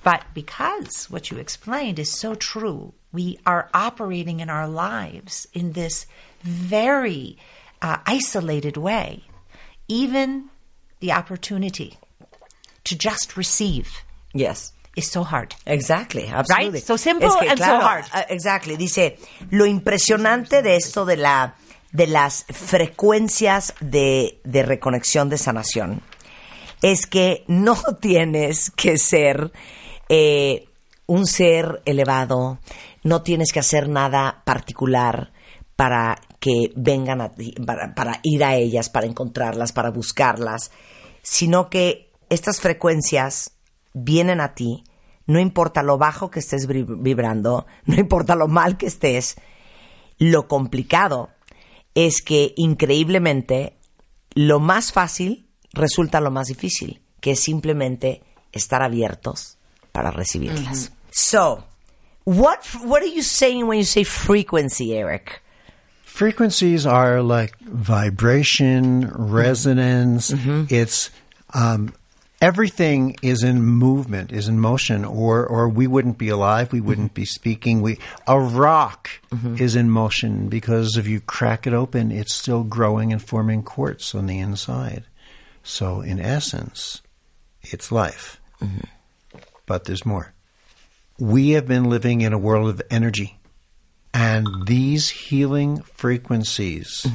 But 0.03 0.23
because 0.35 1.09
what 1.09 1.31
you 1.31 1.39
explained 1.39 1.99
is 2.01 2.11
so 2.11 2.35
true, 2.35 2.93
we 3.13 3.39
are 3.47 3.69
operating 3.73 4.41
in 4.41 4.51
our 4.51 4.67
lives 4.67 5.47
in 5.55 5.73
this 5.73 6.07
very 6.43 7.39
uh, 7.81 7.99
isolated 8.05 8.77
way. 8.77 9.23
Even 9.87 10.51
the 10.99 11.13
opportunity 11.13 11.99
to 12.85 12.99
just 12.99 13.37
receive 13.37 14.03
Yes. 14.35 14.73
is 14.97 15.09
so 15.11 15.23
hard. 15.23 15.55
Exactly, 15.67 16.27
absolutely. 16.27 16.81
So 16.81 16.97
simple 16.97 17.31
and 17.39 17.59
so 17.59 17.79
hard. 17.79 18.05
uh, 18.13 18.25
Exactly. 18.29 18.77
Dice, 18.77 19.17
lo 19.53 19.65
impresionante 19.67 20.63
de 20.63 20.75
esto 20.77 21.05
de 21.05 21.17
la 21.17 21.53
de 21.93 22.07
las 22.07 22.47
frecuencias 22.49 23.75
de, 23.81 24.41
reconexión 24.45 25.29
de 25.29 25.39
sanación 25.39 26.03
es 26.81 27.07
que 27.07 27.45
no 27.47 27.77
tienes 28.01 28.71
que 28.71 28.99
ser 28.99 29.53
eh, 30.09 30.69
un 31.07 31.27
ser 31.27 31.83
elevado, 31.85 32.59
no 33.05 33.23
tienes 33.23 33.53
que 33.53 33.61
hacer 33.61 33.89
nada 33.89 34.43
particular 34.45 35.33
para 35.77 36.19
que 36.41 36.73
vengan 36.75 37.21
a 37.21 37.31
ti, 37.31 37.55
para, 37.65 38.21
ir 38.23 38.45
a 38.45 38.57
ellas, 38.57 38.89
para 38.89 39.07
encontrarlas, 39.07 39.73
para 39.73 39.91
buscarlas, 39.91 40.71
sino 41.23 41.71
que 41.71 42.11
estas 42.31 42.61
frecuencias 42.61 43.53
vienen 43.93 44.41
a 44.41 44.55
ti, 44.55 44.85
no 45.27 45.39
importa 45.39 45.83
lo 45.83 45.99
bajo 45.99 46.31
que 46.31 46.41
estés 46.41 46.69
vib- 46.69 47.03
vibrando, 47.03 47.67
no 47.85 47.95
importa 47.95 48.35
lo 48.35 48.49
mal 48.49 48.77
que 48.77 48.87
estés, 48.87 49.37
lo 50.19 50.49
complicado 50.49 51.31
es 51.95 52.23
que 52.23 52.55
increíblemente 52.57 53.77
lo 54.35 54.61
más 54.61 54.93
fácil 54.93 55.47
resulta 55.73 56.21
lo 56.21 56.31
más 56.31 56.49
difícil, 56.49 57.01
que 57.21 57.33
es 57.33 57.41
simplemente 57.41 58.23
estar 58.53 58.83
abiertos 58.83 59.59
para 59.93 60.11
recibirlas. 60.11 60.93
So, 61.11 61.65
what 62.25 62.61
what 62.85 63.03
are 63.03 63.15
you 63.15 63.23
saying 63.23 63.67
when 63.67 63.79
you 63.79 63.85
say 63.85 64.05
frequency, 64.05 64.95
Eric? 64.95 65.43
Frequencies 66.05 66.85
are 66.87 67.23
like 67.23 67.57
vibration, 67.61 69.11
resonance. 69.15 70.31
It's 70.69 71.11
um, 71.55 71.95
everything 72.43 73.17
is 73.23 73.45
in 73.45 73.63
movement, 73.63 74.33
is 74.33 74.49
in 74.49 74.61
motion, 74.61 75.05
or 75.05 75.47
or 75.47 75.69
we 75.69 75.87
wouldn't 75.87 76.19
be 76.19 76.29
alive, 76.29 76.73
we 76.73 76.81
wouldn't 76.81 77.15
mm-hmm. 77.15 77.23
be 77.23 77.25
speaking. 77.25 77.81
We 77.81 77.99
a 78.27 78.39
rock 78.39 79.09
mm-hmm. 79.31 79.57
is 79.57 79.77
in 79.77 79.89
motion 79.89 80.49
because 80.49 80.97
if 80.99 81.07
you 81.07 81.21
crack 81.21 81.67
it 81.67 81.73
open, 81.73 82.11
it's 82.11 82.35
still 82.35 82.65
growing 82.65 83.13
and 83.13 83.23
forming 83.23 83.63
quartz 83.63 84.15
on 84.15 84.27
the 84.27 84.39
inside. 84.39 85.05
So 85.63 86.01
in 86.01 86.19
essence, 86.19 87.01
it's 87.63 87.93
life. 87.93 88.41
Mm-hmm. 88.61 88.89
But 89.65 89.85
there's 89.85 90.05
more. 90.05 90.35
We 91.19 91.51
have 91.51 91.69
been 91.69 91.85
living 91.85 92.21
in 92.21 92.33
a 92.33 92.39
world 92.39 92.69
of 92.69 92.83
energy. 92.91 93.39
And 94.15 94.47
these 94.67 95.09
healing 95.09 95.81
frequencies 95.81 97.07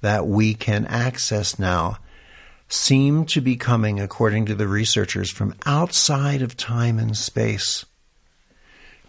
that 0.00 0.26
we 0.26 0.54
can 0.54 0.86
access 0.86 1.56
now 1.56 1.98
seem 2.72 3.26
to 3.26 3.42
be 3.42 3.54
coming, 3.54 4.00
according 4.00 4.46
to 4.46 4.54
the 4.54 4.66
researchers, 4.66 5.30
from 5.30 5.54
outside 5.66 6.40
of 6.40 6.56
time 6.56 6.98
and 6.98 7.14
space, 7.14 7.84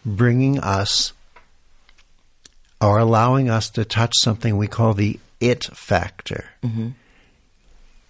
bringing 0.05 0.59
us 0.59 1.13
or 2.81 2.97
allowing 2.97 3.49
us 3.49 3.69
to 3.69 3.85
touch 3.85 4.11
something 4.17 4.57
we 4.57 4.67
call 4.67 4.93
the 4.93 5.17
it 5.39 5.63
factor. 5.63 6.45
Mm-hmm. 6.61 6.89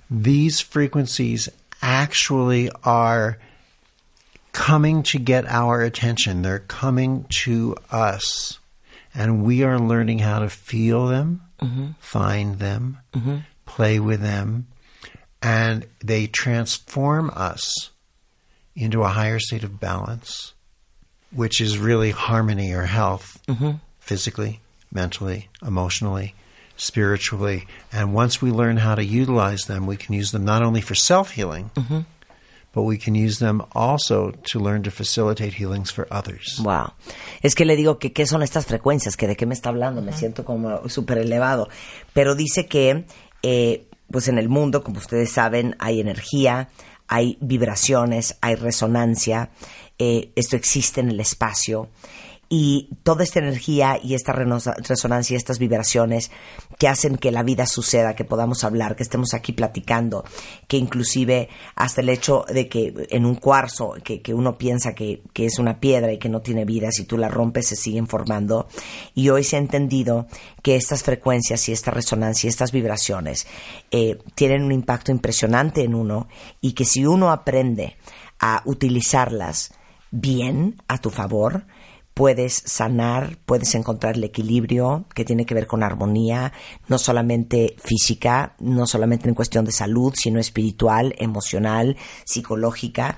These 0.10 0.60
frequencies 0.60 1.50
actually 1.83 2.72
are 2.83 3.38
coming 4.53 5.03
to 5.03 5.19
get 5.19 5.45
our 5.45 5.81
attention. 5.81 6.41
They're 6.41 6.60
coming 6.60 7.25
to 7.43 7.75
us. 7.91 8.57
And 9.13 9.43
we 9.43 9.62
are 9.63 9.77
learning 9.77 10.19
how 10.19 10.39
to 10.39 10.50
feel 10.50 11.05
them, 11.05 11.43
mm-hmm. 11.62 11.91
find 12.00 12.57
them, 12.57 12.98
mm-hmm. 13.13 13.38
play 13.67 14.00
with 14.00 14.22
them, 14.22 14.65
and 15.43 15.85
they 16.00 16.25
transform 16.25 17.29
us 17.35 17.91
into 18.75 19.03
a 19.03 19.09
higher 19.09 19.39
state 19.39 19.63
of 19.63 19.79
balance, 19.79 20.53
which 21.31 21.59
is 21.59 21.77
really 21.77 22.12
harmony 22.12 22.71
or 22.71 22.83
health, 22.83 23.39
physically, 24.00 24.62
mentally, 24.91 25.50
emotionally, 25.62 26.33
spiritually. 26.77 27.67
And 27.91 28.13
once 28.13 28.41
we 28.41 28.51
learn 28.51 28.77
how 28.77 28.95
to 28.95 29.03
utilize 29.03 29.65
them, 29.65 29.85
we 29.85 29.97
can 29.97 30.13
use 30.13 30.31
them 30.31 30.45
not 30.45 30.63
only 30.63 30.81
for 30.81 30.95
self 30.95 31.31
healing, 31.31 31.71
but 32.71 32.83
we 32.83 32.97
can 32.97 33.13
use 33.13 33.39
them 33.39 33.62
also 33.73 34.31
to 34.31 34.59
learn 34.59 34.81
to 34.83 34.91
facilitate 34.91 35.53
healings 35.53 35.91
for 35.91 36.07
others. 36.09 36.59
Wow. 36.63 36.93
Es 37.43 37.53
que 37.53 37.65
le 37.65 37.75
digo 37.75 38.00
que 38.00 38.12
qué 38.12 38.25
son 38.25 38.41
estas 38.41 38.65
frecuencias, 38.65 39.17
que 39.17 39.27
de 39.27 39.35
qué 39.35 39.45
me 39.45 39.53
está 39.53 39.69
hablando, 39.69 40.01
me 40.01 40.13
siento 40.13 40.45
como 40.45 40.88
súper 40.88 41.19
elevado. 41.19 41.67
Pero 42.13 42.33
dice 42.33 42.65
que, 42.67 43.05
eh, 43.43 43.85
pues 44.13 44.27
en 44.27 44.38
el 44.38 44.48
mundo, 44.48 44.84
como 44.84 45.00
ustedes 45.00 45.32
saben, 45.32 45.75
hay 45.79 46.00
energía, 46.00 46.70
hay 47.08 47.36
vibraciones, 47.41 48.38
hay 48.41 48.53
resonancia, 48.53 49.50
eh, 49.98 50.32
esto 50.36 50.55
existe 50.55 51.01
en 51.01 51.10
el 51.10 51.20
espacio. 51.20 51.89
Y 52.55 52.89
toda 53.01 53.24
esta 53.24 53.39
energía 53.39 54.00
y 54.03 54.13
esta 54.13 54.31
resonancia, 54.31 55.36
estas 55.36 55.57
vibraciones 55.57 56.29
que 56.77 56.88
hacen 56.88 57.17
que 57.17 57.31
la 57.31 57.41
vida 57.41 57.65
suceda, 57.65 58.13
que 58.15 58.25
podamos 58.25 58.63
hablar, 58.63 58.95
que 58.95 59.01
estemos 59.01 59.33
aquí 59.33 59.53
platicando, 59.53 60.24
que 60.67 60.77
inclusive 60.77 61.50
hasta 61.75 62.01
el 62.01 62.10
hecho 62.10 62.45
de 62.48 62.69
que 62.69 63.07
en 63.10 63.25
un 63.25 63.38
cuarzo, 63.38 63.95
que, 64.03 64.22
que 64.22 64.36
uno 64.36 64.55
piensa 64.55 64.93
que, 64.93 65.24
que 65.33 65.48
es 65.48 65.57
una 65.57 65.79
piedra 65.79 66.13
y 66.13 66.19
que 66.19 66.29
no 66.29 66.41
tiene 66.41 66.63
vida, 66.63 66.91
si 66.91 67.05
tú 67.05 67.17
la 67.17 67.27
rompes 67.27 67.69
se 67.69 67.75
siguen 67.75 68.05
formando. 68.05 68.67
Y 69.15 69.29
hoy 69.29 69.43
se 69.43 69.55
ha 69.55 69.60
entendido 69.60 70.27
que 70.62 70.75
estas 70.75 71.01
frecuencias 71.01 71.67
y 71.69 71.72
esta 71.72 71.89
resonancia 71.89 72.45
y 72.48 72.50
estas 72.50 72.72
vibraciones 72.72 73.48
eh, 73.89 74.19
tienen 74.36 74.62
un 74.62 74.74
impacto 74.74 75.12
impresionante 75.12 75.81
en 75.81 75.95
uno 75.95 76.27
y 76.62 76.74
que 76.74 76.86
si 76.86 77.03
uno 77.03 77.31
aprende 77.31 77.98
a 78.39 78.62
utilizarlas 78.65 79.74
bien 80.12 80.75
a 80.88 81.00
tu 81.00 81.10
favor, 81.10 81.65
puedes 82.13 82.53
sanar, 82.65 83.38
puedes 83.46 83.74
encontrar 83.75 84.15
el 84.15 84.24
equilibrio 84.24 85.05
que 85.13 85.25
tiene 85.25 85.46
que 85.46 85.53
ver 85.53 85.67
con 85.67 85.84
armonía, 85.84 86.53
no 86.88 86.98
solamente 86.98 87.75
física, 87.84 88.55
no 88.60 88.88
solamente 88.88 89.27
en 89.29 89.36
cuestión 89.36 89.65
de 89.65 89.72
salud, 89.72 90.13
sino 90.15 90.39
espiritual, 90.39 91.15
emocional, 91.17 91.98
psicológica, 92.25 93.17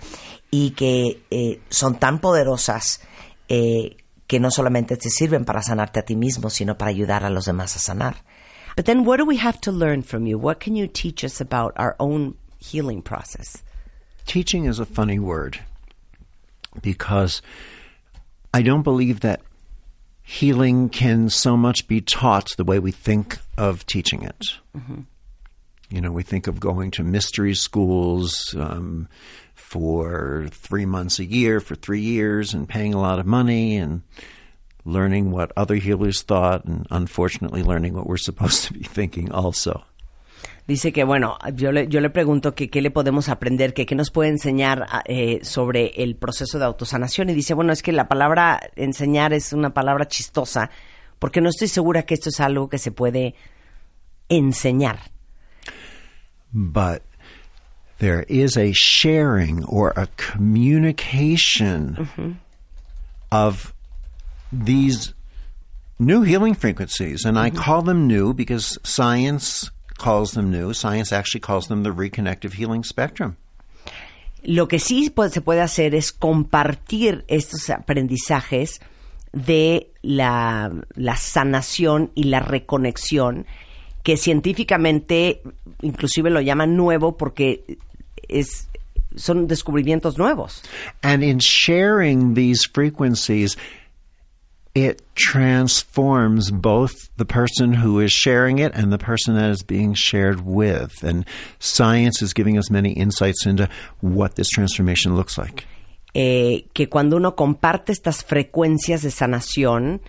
y 0.51 0.71
que 0.71 1.23
eh, 1.31 1.61
son 1.69 1.99
tan 1.99 2.19
poderosas 2.19 3.01
eh, 3.49 3.97
que 4.27 4.39
no 4.39 4.51
solamente 4.51 4.97
te 4.97 5.09
sirven 5.09 5.45
para 5.45 5.61
sanarte 5.61 5.99
a 5.99 6.05
ti 6.05 6.15
mismo, 6.15 6.49
sino 6.49 6.77
para 6.77 6.89
ayudar 6.89 7.23
a 7.23 7.29
los 7.29 7.45
demás 7.45 7.75
a 7.75 7.79
sanar. 7.79 8.23
But 8.75 8.85
then 8.85 9.05
what 9.05 9.17
do 9.17 9.25
we 9.25 9.37
have 9.39 9.59
to 9.61 9.71
learn 9.71 10.03
from 10.03 10.25
you? 10.25 10.37
What 10.37 10.59
can 10.59 10.75
you 10.75 10.87
teach 10.87 11.23
us 11.23 11.39
about 11.39 11.73
our 11.77 11.95
own 11.97 12.35
healing 12.59 13.01
process? 13.01 13.63
teaching 14.25 14.65
is 14.65 14.79
a 14.79 14.85
funny 14.85 15.19
word 15.19 15.59
because 16.81 17.41
I 18.55 18.61
don't 18.61 18.83
believe 18.83 19.19
that 19.19 19.41
healing 20.23 20.87
can 20.87 21.29
so 21.29 21.57
much 21.57 21.89
be 21.89 21.99
taught 21.99 22.55
the 22.55 22.63
way 22.63 22.79
we 22.79 22.93
think 22.93 23.37
of 23.57 23.85
teaching 23.85 24.23
it. 24.23 24.45
You 25.89 25.99
know, 25.99 26.13
we 26.13 26.23
think 26.23 26.47
of 26.47 26.57
going 26.61 26.91
to 26.91 27.03
mystery 27.03 27.53
schools 27.53 28.55
um, 28.57 29.09
for 29.55 30.47
three 30.51 30.85
months 30.85 31.19
a 31.19 31.25
year 31.25 31.59
for 31.59 31.75
three 31.75 31.99
years 31.99 32.53
and 32.53 32.65
paying 32.69 32.93
a 32.93 33.01
lot 33.01 33.19
of 33.19 33.25
money 33.25 33.75
and 33.75 34.03
learning 34.85 35.31
what 35.31 35.51
other 35.57 35.75
healers 35.75 36.21
thought 36.21 36.63
and 36.63 36.87
unfortunately 36.89 37.61
learning 37.61 37.93
what 37.93 38.07
we're 38.07 38.15
supposed 38.15 38.63
to 38.63 38.73
be 38.73 38.83
thinking 38.83 39.33
also. 39.33 39.83
Dice 40.67 40.91
que, 40.91 41.03
bueno, 41.03 41.37
yo 41.53 41.71
le, 41.71 41.87
yo 41.87 42.01
le 42.01 42.09
pregunto 42.09 42.55
que 42.55 42.69
qué 42.69 42.81
le 42.81 42.89
podemos 42.89 43.29
aprender, 43.29 43.73
que 43.73 43.85
qué 43.85 43.93
nos 43.93 44.09
puede 44.09 44.29
enseñar 44.29 44.85
ah, 44.89 45.03
eh, 45.05 45.39
sobre 45.43 45.87
el 46.01 46.15
proceso 46.15 46.57
de 46.57 46.65
autosanación. 46.65 47.29
Y 47.29 47.33
dice, 47.33 47.53
bueno, 47.53 47.71
es 47.71 47.83
que 47.83 47.91
la 47.91 48.07
palabra 48.07 48.59
enseñar 48.75 49.33
es 49.33 49.53
una 49.53 49.73
palabra 49.73 50.07
chistosa, 50.07 50.71
porque 51.19 51.41
no 51.41 51.49
estoy 51.49 51.67
segura 51.67 52.03
que 52.03 52.15
esto 52.15 52.29
es 52.29 52.39
algo 52.39 52.67
que 52.67 52.79
se 52.79 52.91
puede 52.91 53.35
enseñar. 54.27 54.99
but 56.55 57.03
there 57.99 58.23
is 58.29 58.57
a 58.57 58.71
sharing 58.71 59.63
or 59.65 59.93
a 59.97 60.07
communication 60.15 62.39
of 63.31 63.73
these 64.51 65.13
new 65.99 66.21
healing 66.21 66.53
frequencies. 66.53 67.25
And 67.25 67.37
I 67.37 67.49
call 67.49 67.81
them 67.81 68.07
new 68.07 68.33
because 68.33 68.79
science 68.83 69.69
calls 69.97 70.31
them 70.31 70.51
new. 70.51 70.73
Science 70.73 71.13
actually 71.13 71.41
calls 71.41 71.67
them 71.67 71.83
the 71.83 71.91
reconnective 71.91 72.53
healing 72.53 72.83
spectrum. 72.83 73.37
Lo 74.43 74.67
que 74.67 74.79
sí 74.79 75.11
se 75.31 75.41
puede 75.41 75.61
hacer 75.61 75.95
es 75.95 76.11
compartir 76.11 77.25
estos 77.27 77.69
aprendizajes 77.71 78.79
de 79.33 79.91
la, 80.03 80.71
la 80.95 81.17
sanación 81.17 82.11
y 82.13 82.25
la 82.25 82.41
reconexión, 82.41 83.47
que 84.03 84.17
científicamente 84.17 85.41
inclusive 85.81 86.29
lo 86.29 86.41
llaman 86.41 86.77
nuevo 86.77 87.17
porque 87.17 87.79
es, 88.29 88.69
son 89.15 89.47
descubrimientos 89.47 90.17
nuevos. 90.17 90.61
And 91.01 91.23
in 91.23 91.39
sharing 91.39 92.35
these 92.35 92.69
frequencies, 92.71 93.57
it 94.75 95.01
transforms 95.15 96.51
both 96.51 96.93
the 97.17 97.25
person 97.25 97.73
who 97.73 97.99
is 97.99 98.11
sharing 98.11 98.59
it 98.59 98.73
and 98.75 98.91
the 98.91 98.97
person 98.97 99.35
that 99.35 99.49
is 99.49 99.63
being 99.63 99.95
shared 99.95 100.41
with. 100.41 101.03
And 101.03 101.25
science 101.59 102.21
is 102.21 102.33
giving 102.33 102.57
us 102.57 102.69
many 102.69 102.91
insights 102.91 103.45
into 103.45 103.69
what 104.01 104.35
this 104.35 104.49
transformation 104.49 105.15
looks 105.15 105.37
like. 105.37 105.65
eh, 106.15 106.69
que 106.71 106.87
cuando 106.87 107.17
uno 107.17 107.35
comparte 107.35 107.91
estas 107.91 108.23
frecuencias 108.23 109.03
de 109.03 109.11
sanación, 109.11 110.01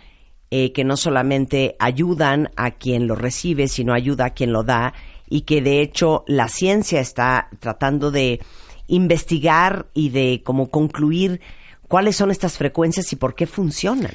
eh, 0.52 0.72
que 0.72 0.84
no 0.84 0.96
solamente 0.96 1.74
ayudan 1.80 2.50
a 2.54 2.70
quien 2.70 3.08
lo 3.08 3.16
recibe, 3.16 3.66
sino 3.66 3.92
ayuda 3.92 4.26
a 4.26 4.30
quien 4.30 4.52
lo 4.52 4.62
da, 4.62 4.94
y 5.28 5.40
que 5.40 5.60
de 5.60 5.82
hecho 5.82 6.22
la 6.28 6.48
ciencia 6.48 7.00
está 7.00 7.48
tratando 7.58 8.12
de 8.12 8.40
investigar 8.86 9.88
y 9.94 10.10
de 10.10 10.42
como 10.44 10.70
concluir 10.70 11.40
cuáles 11.88 12.14
son 12.14 12.30
estas 12.30 12.56
frecuencias 12.56 13.12
y 13.12 13.16
por 13.16 13.34
qué 13.34 13.48
funcionan. 13.48 14.12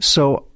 So, 0.00 0.46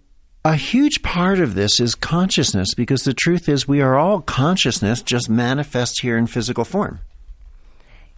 a 0.45 0.57
huge 0.57 1.03
part 1.03 1.41
of 1.41 1.55
this 1.55 1.81
is 1.81 1.95
consciousness 1.95 2.75
because 2.75 3.05
the 3.05 3.15
truth 3.15 3.49
is 3.49 3.69
we 3.69 3.81
are 3.81 3.97
all 3.97 4.21
consciousness 4.21 5.03
just 5.03 5.29
manifest 5.29 6.01
here 6.03 6.17
in 6.17 6.27
physical 6.27 6.65
form. 6.65 7.01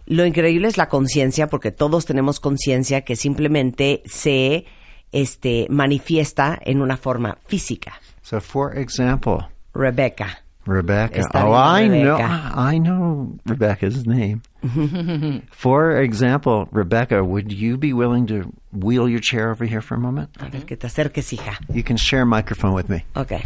Lo 0.07 0.23
increíble 0.23 0.67
es 0.67 0.77
la 0.77 0.87
conciencia, 0.87 1.47
porque 1.47 1.71
todos 1.71 2.05
tenemos 2.05 2.39
conciencia 2.39 3.01
que 3.01 3.15
simplemente 3.15 4.03
se 4.05 4.65
este, 5.11 5.65
manifiesta 5.69 6.59
en 6.63 6.81
una 6.81 6.97
forma 6.97 7.37
física. 7.47 7.93
So, 8.21 8.39
for 8.39 8.77
example, 8.77 9.47
Rebecca. 9.73 10.43
Rebecca. 10.65 11.21
Oh, 11.33 11.51
bien, 11.77 11.93
I 11.93 12.03
know. 12.03 12.17
Ah, 12.19 12.71
I 12.71 12.79
know 12.79 13.37
Rebecca's 13.45 14.05
name. 14.05 14.41
for 15.51 15.91
example, 16.01 16.67
Rebecca, 16.71 17.23
would 17.23 17.51
you 17.51 17.77
be 17.77 17.93
willing 17.93 18.27
to 18.27 18.51
wheel 18.71 19.07
your 19.07 19.19
chair 19.19 19.51
over 19.51 19.65
here 19.65 19.81
for 19.81 19.95
a 19.95 19.99
moment? 19.99 20.29
A 20.39 20.49
ver, 20.49 20.61
que 20.61 20.75
te 20.77 20.87
acerques, 20.87 21.31
hija. 21.31 21.57
You 21.73 21.83
can 21.83 21.97
share 21.97 22.21
a 22.21 22.25
microphone 22.25 22.73
with 22.73 22.89
me. 22.89 23.05
Ok. 23.15 23.43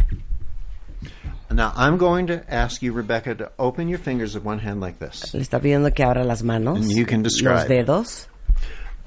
Now, 1.52 1.72
I'm 1.76 1.96
going 1.98 2.28
to 2.28 2.44
ask 2.52 2.80
you, 2.80 2.92
Rebecca, 2.92 3.34
to 3.34 3.50
open 3.58 3.88
your 3.88 3.98
fingers 3.98 4.34
with 4.34 4.44
one 4.44 4.60
hand 4.60 4.80
like 4.80 4.98
this. 5.00 5.34
Le 5.34 5.40
está 5.40 5.60
pidiendo 5.60 5.92
que 5.94 6.04
abra 6.04 6.22
las 6.24 6.42
manos, 6.42 6.78
And 6.78 6.90
you 6.92 7.04
can 7.04 7.22
los 7.24 7.32
describe. 7.32 7.68
dedos. 7.68 8.26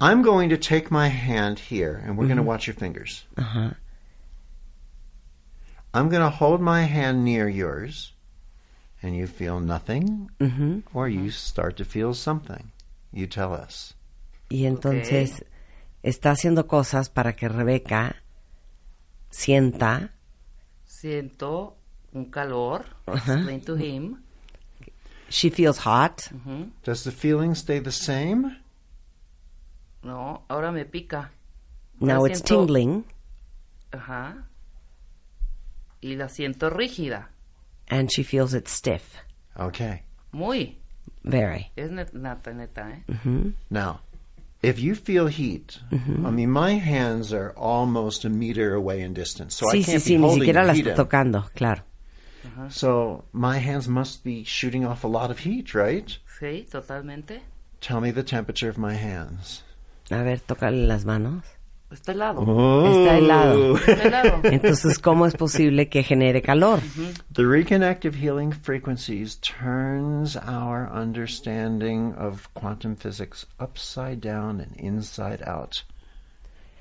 I'm 0.02 0.22
going 0.24 0.50
to 0.50 0.58
take 0.58 0.92
my 0.92 1.08
hand 1.08 1.58
here, 1.60 2.02
and 2.06 2.18
we're 2.18 2.26
going 2.26 2.38
to 2.38 2.44
watch 2.44 2.68
your 2.68 2.74
fingers. 2.74 3.24
Ajá. 3.38 3.76
I'm 5.94 6.10
going 6.10 6.22
to 6.24 6.30
hold 6.30 6.60
my 6.60 6.82
hand 6.84 7.24
near 7.24 7.48
yours, 7.48 8.13
and 9.04 9.16
you 9.16 9.28
feel 9.28 9.60
nothing, 9.60 10.30
Ujú. 10.40 10.84
or 10.94 11.08
you 11.10 11.20
mm-hmm. 11.20 11.30
start 11.30 11.76
to 11.78 11.86
feel 11.86 12.14
something. 12.14 12.72
You 13.12 13.28
tell 13.28 13.54
us. 13.54 13.96
Y 14.50 14.66
entonces 14.66 15.44
está 16.04 16.32
haciendo 16.32 16.68
cosas 16.68 17.10
para 17.10 17.36
que 17.36 17.48
Rebeca 17.48 18.16
sienta 19.30 20.12
Siento 20.86 21.76
un 22.14 22.26
calor. 22.26 22.86
Ajá. 23.08 23.34
Explain 23.36 23.62
to 23.62 23.76
him. 23.76 24.18
she 25.30 25.50
feels 25.50 25.80
hot. 25.80 26.30
Mm-hmm. 26.32 26.70
Does 26.84 27.04
the 27.04 27.12
feeling 27.12 27.56
stay 27.56 27.80
the 27.80 27.92
same? 27.92 28.58
No, 30.04 30.44
ahora 30.50 30.72
me 30.72 30.86
pica. 30.86 31.32
Now 32.00 32.18
Ahora 32.18 32.32
it's 32.32 32.42
siento- 32.42 32.66
tingling 32.66 33.06
Ajá. 33.92 34.46
Y 36.02 36.16
la 36.16 36.28
siento 36.30 36.70
rígida. 36.70 37.30
And 37.90 38.12
she 38.12 38.24
feels 38.24 38.54
it 38.54 38.68
stiff. 38.68 39.16
Okay. 39.60 40.04
Muy. 40.32 40.78
Very. 41.24 41.72
Es 41.78 41.90
net- 41.92 42.14
neta, 42.14 42.54
neta, 42.54 42.82
¿eh? 42.90 43.04
Ujú. 43.14 43.54
Now, 43.70 44.02
if 44.62 44.80
you 44.80 44.96
feel 44.96 45.28
heat, 45.28 45.80
mm-hmm. 45.92 46.26
I 46.26 46.32
mean, 46.32 46.50
my 46.50 46.74
hands 46.74 47.32
are 47.34 47.54
almost 47.56 48.26
a 48.26 48.30
meter 48.30 48.74
away 48.74 49.02
in 49.02 49.14
distance, 49.14 49.56
so 49.56 49.70
I 49.70 49.76
sí, 49.76 49.80
sí, 49.80 49.86
can't 49.86 50.04
sí, 50.04 50.10
be 50.10 50.18
ni 50.18 50.22
holding 50.28 50.42
siquiera 50.48 50.62
the 50.62 50.68
la 50.68 50.74
heat 50.74 50.86
está 50.88 50.90
in. 50.92 50.96
tocando, 50.98 51.50
claro. 51.56 51.82
Uh-huh. 52.46 52.70
So 52.70 53.24
my 53.32 53.58
hands 53.60 53.88
must 53.88 54.24
be 54.26 54.44
shooting 54.44 54.86
off 54.86 55.04
a 55.06 55.08
lot 55.08 55.32
of 55.32 55.40
heat, 55.40 55.74
right? 55.74 56.18
Sí, 56.40 56.70
totalmente. 56.70 57.42
Tell 57.80 58.02
me 58.02 58.12
the 58.12 58.24
temperature 58.24 58.68
of 58.70 58.78
my 58.78 58.94
hands. 58.96 59.64
A 60.12 60.24
ver, 60.24 60.40
tócale 60.40 60.86
las 60.88 61.06
manos. 61.06 61.44
Está 61.94 62.12
helado. 62.12 62.42
Está 62.86 63.18
helado. 63.18 63.78
Está 63.78 64.04
helado. 64.04 64.40
Entonces, 64.44 65.00
¿cómo 65.00 65.26
es 65.26 65.36
posible 65.36 65.90
que 65.90 66.04
genere 66.04 66.42
calor? 66.42 66.80
The 67.32 67.44
reconnective 67.44 68.16
healing 68.16 68.52
frequencies 68.52 69.40
turns 69.40 70.36
our 70.36 70.90
understanding 70.92 72.14
of 72.18 72.48
quantum 72.54 72.96
physics 72.96 73.46
upside 73.60 74.20
down 74.22 74.60
and 74.60 74.76
inside 74.78 75.44
out. 75.48 75.86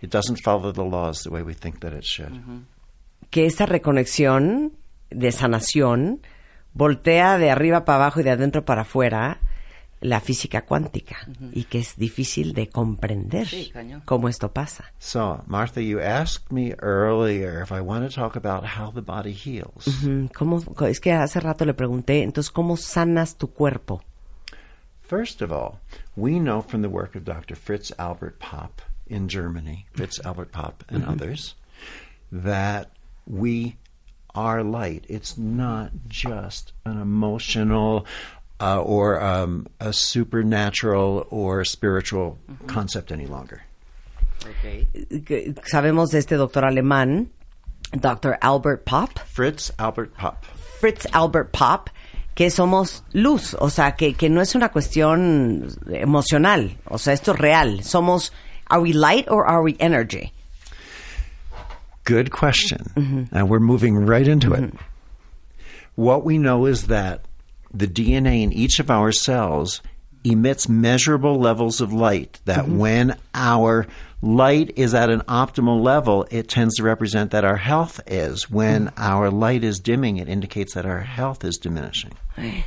It 0.00 0.10
doesn't 0.10 0.40
follow 0.42 0.72
the 0.72 0.84
laws 0.84 1.22
the 1.22 1.30
way 1.30 1.42
we 1.42 1.54
think 1.54 1.80
that 1.80 1.92
it 1.92 2.04
should. 2.04 2.32
Que 3.30 3.46
esa 3.46 3.66
reconexión 3.66 4.72
de 5.10 5.30
sanación 5.30 6.22
voltea 6.74 7.38
de 7.38 7.50
arriba 7.50 7.84
para 7.84 7.96
abajo 7.96 8.20
y 8.20 8.22
de 8.22 8.30
adentro 8.30 8.64
para 8.64 8.82
afuera 8.82 9.40
la 10.02 10.20
física 10.20 10.62
cuántica 10.62 11.16
y 11.52 11.64
que 11.64 11.78
es 11.78 11.96
difícil 11.96 12.52
de 12.52 12.68
comprender 12.68 13.46
Sí, 13.46 13.72
cómo 14.04 14.28
esto 14.28 14.52
pasa. 14.52 14.92
So, 14.98 15.42
Martha, 15.46 15.80
you 15.80 16.00
asked 16.00 16.50
me 16.50 16.74
earlier 16.80 17.62
if 17.62 17.70
I 17.70 17.80
want 17.80 18.08
to 18.08 18.14
talk 18.14 18.36
about 18.36 18.64
how 18.78 18.90
the 18.92 19.00
body 19.00 19.32
heals. 19.32 19.86
Mm, 20.02 20.26
¿Cómo, 20.34 20.62
es 20.86 21.00
que 21.00 21.12
hace 21.12 21.40
rato 21.40 21.64
le 21.64 21.74
pregunté, 21.74 22.22
entonces, 22.22 22.50
¿cómo 22.50 22.76
sanas 22.76 23.36
tu 23.36 23.52
cuerpo? 23.52 24.02
First 25.02 25.42
of 25.42 25.52
all, 25.52 25.78
we 26.16 26.38
know 26.38 26.62
from 26.62 26.82
the 26.82 26.88
work 26.88 27.14
of 27.14 27.24
Dr. 27.24 27.54
Fritz 27.54 27.92
Albert 27.98 28.38
Popp 28.38 28.80
in 29.06 29.28
Germany, 29.28 29.86
Fritz 29.92 30.18
Albert 30.24 30.52
Popp 30.52 30.84
and 30.88 31.04
others, 31.04 31.54
that 32.30 32.88
we 33.26 33.76
are 34.34 34.62
light. 34.62 35.04
It's 35.08 35.36
not 35.36 35.90
just 36.08 36.72
an 36.86 36.98
emotional 36.98 38.06
uh, 38.60 38.80
or 38.80 39.20
um, 39.20 39.66
a 39.80 39.92
supernatural 39.92 41.26
or 41.30 41.64
spiritual 41.64 42.38
concept 42.66 43.10
any 43.10 43.26
longer. 43.26 43.62
Ok. 44.44 44.86
Sabemos 45.70 46.10
de 46.10 46.18
este 46.18 46.36
doctor 46.36 46.62
alemán, 46.64 47.28
Dr. 47.92 48.38
Albert 48.40 48.84
Popp, 48.84 49.18
Fritz 49.18 49.70
Albert 49.78 50.14
Popp. 50.16 50.44
Fritz 50.80 51.06
Albert 51.12 51.52
Popp, 51.52 51.90
que 52.34 52.50
somos 52.50 53.02
luz, 53.12 53.54
o 53.54 53.68
sea, 53.68 53.92
que, 53.92 54.14
que 54.14 54.28
no 54.28 54.40
es 54.40 54.54
una 54.54 54.70
cuestión 54.70 55.68
emocional, 55.90 56.76
o 56.86 56.98
sea, 56.98 57.12
esto 57.12 57.32
es 57.34 57.38
real. 57.38 57.82
Somos, 57.82 58.32
¿are 58.68 58.80
we 58.80 58.92
light 58.92 59.28
or 59.28 59.46
are 59.46 59.62
we 59.62 59.76
energy? 59.78 60.32
Good 62.04 62.30
question. 62.32 63.28
And 63.30 63.48
we're 63.48 63.60
moving 63.60 63.94
right 63.94 64.26
into 64.26 64.54
it. 64.54 64.74
What 65.94 66.24
we 66.24 66.36
know 66.36 66.66
is 66.66 66.88
that 66.88 67.26
the 67.74 67.86
DNA 67.86 68.42
in 68.42 68.52
each 68.52 68.78
of 68.78 68.90
our 68.90 69.12
cells 69.12 69.82
emits 70.24 70.68
measurable 70.68 71.38
levels 71.38 71.80
of 71.80 71.92
light, 71.92 72.40
that 72.44 72.64
mm-hmm. 72.64 72.78
when 72.78 73.18
our 73.34 73.86
light 74.22 74.72
is 74.76 74.94
at 74.94 75.10
an 75.10 75.20
optimal 75.22 75.82
level, 75.82 76.26
it 76.30 76.48
tends 76.48 76.76
to 76.76 76.84
represent 76.84 77.32
that 77.32 77.44
our 77.44 77.56
health 77.56 78.00
is. 78.06 78.48
When 78.48 78.86
mm. 78.86 78.92
our 78.96 79.30
light 79.30 79.64
is 79.64 79.80
dimming, 79.80 80.18
it 80.18 80.28
indicates 80.28 80.74
that 80.74 80.86
our 80.86 81.00
health 81.00 81.44
is 81.44 81.58
diminishing. 81.58 82.12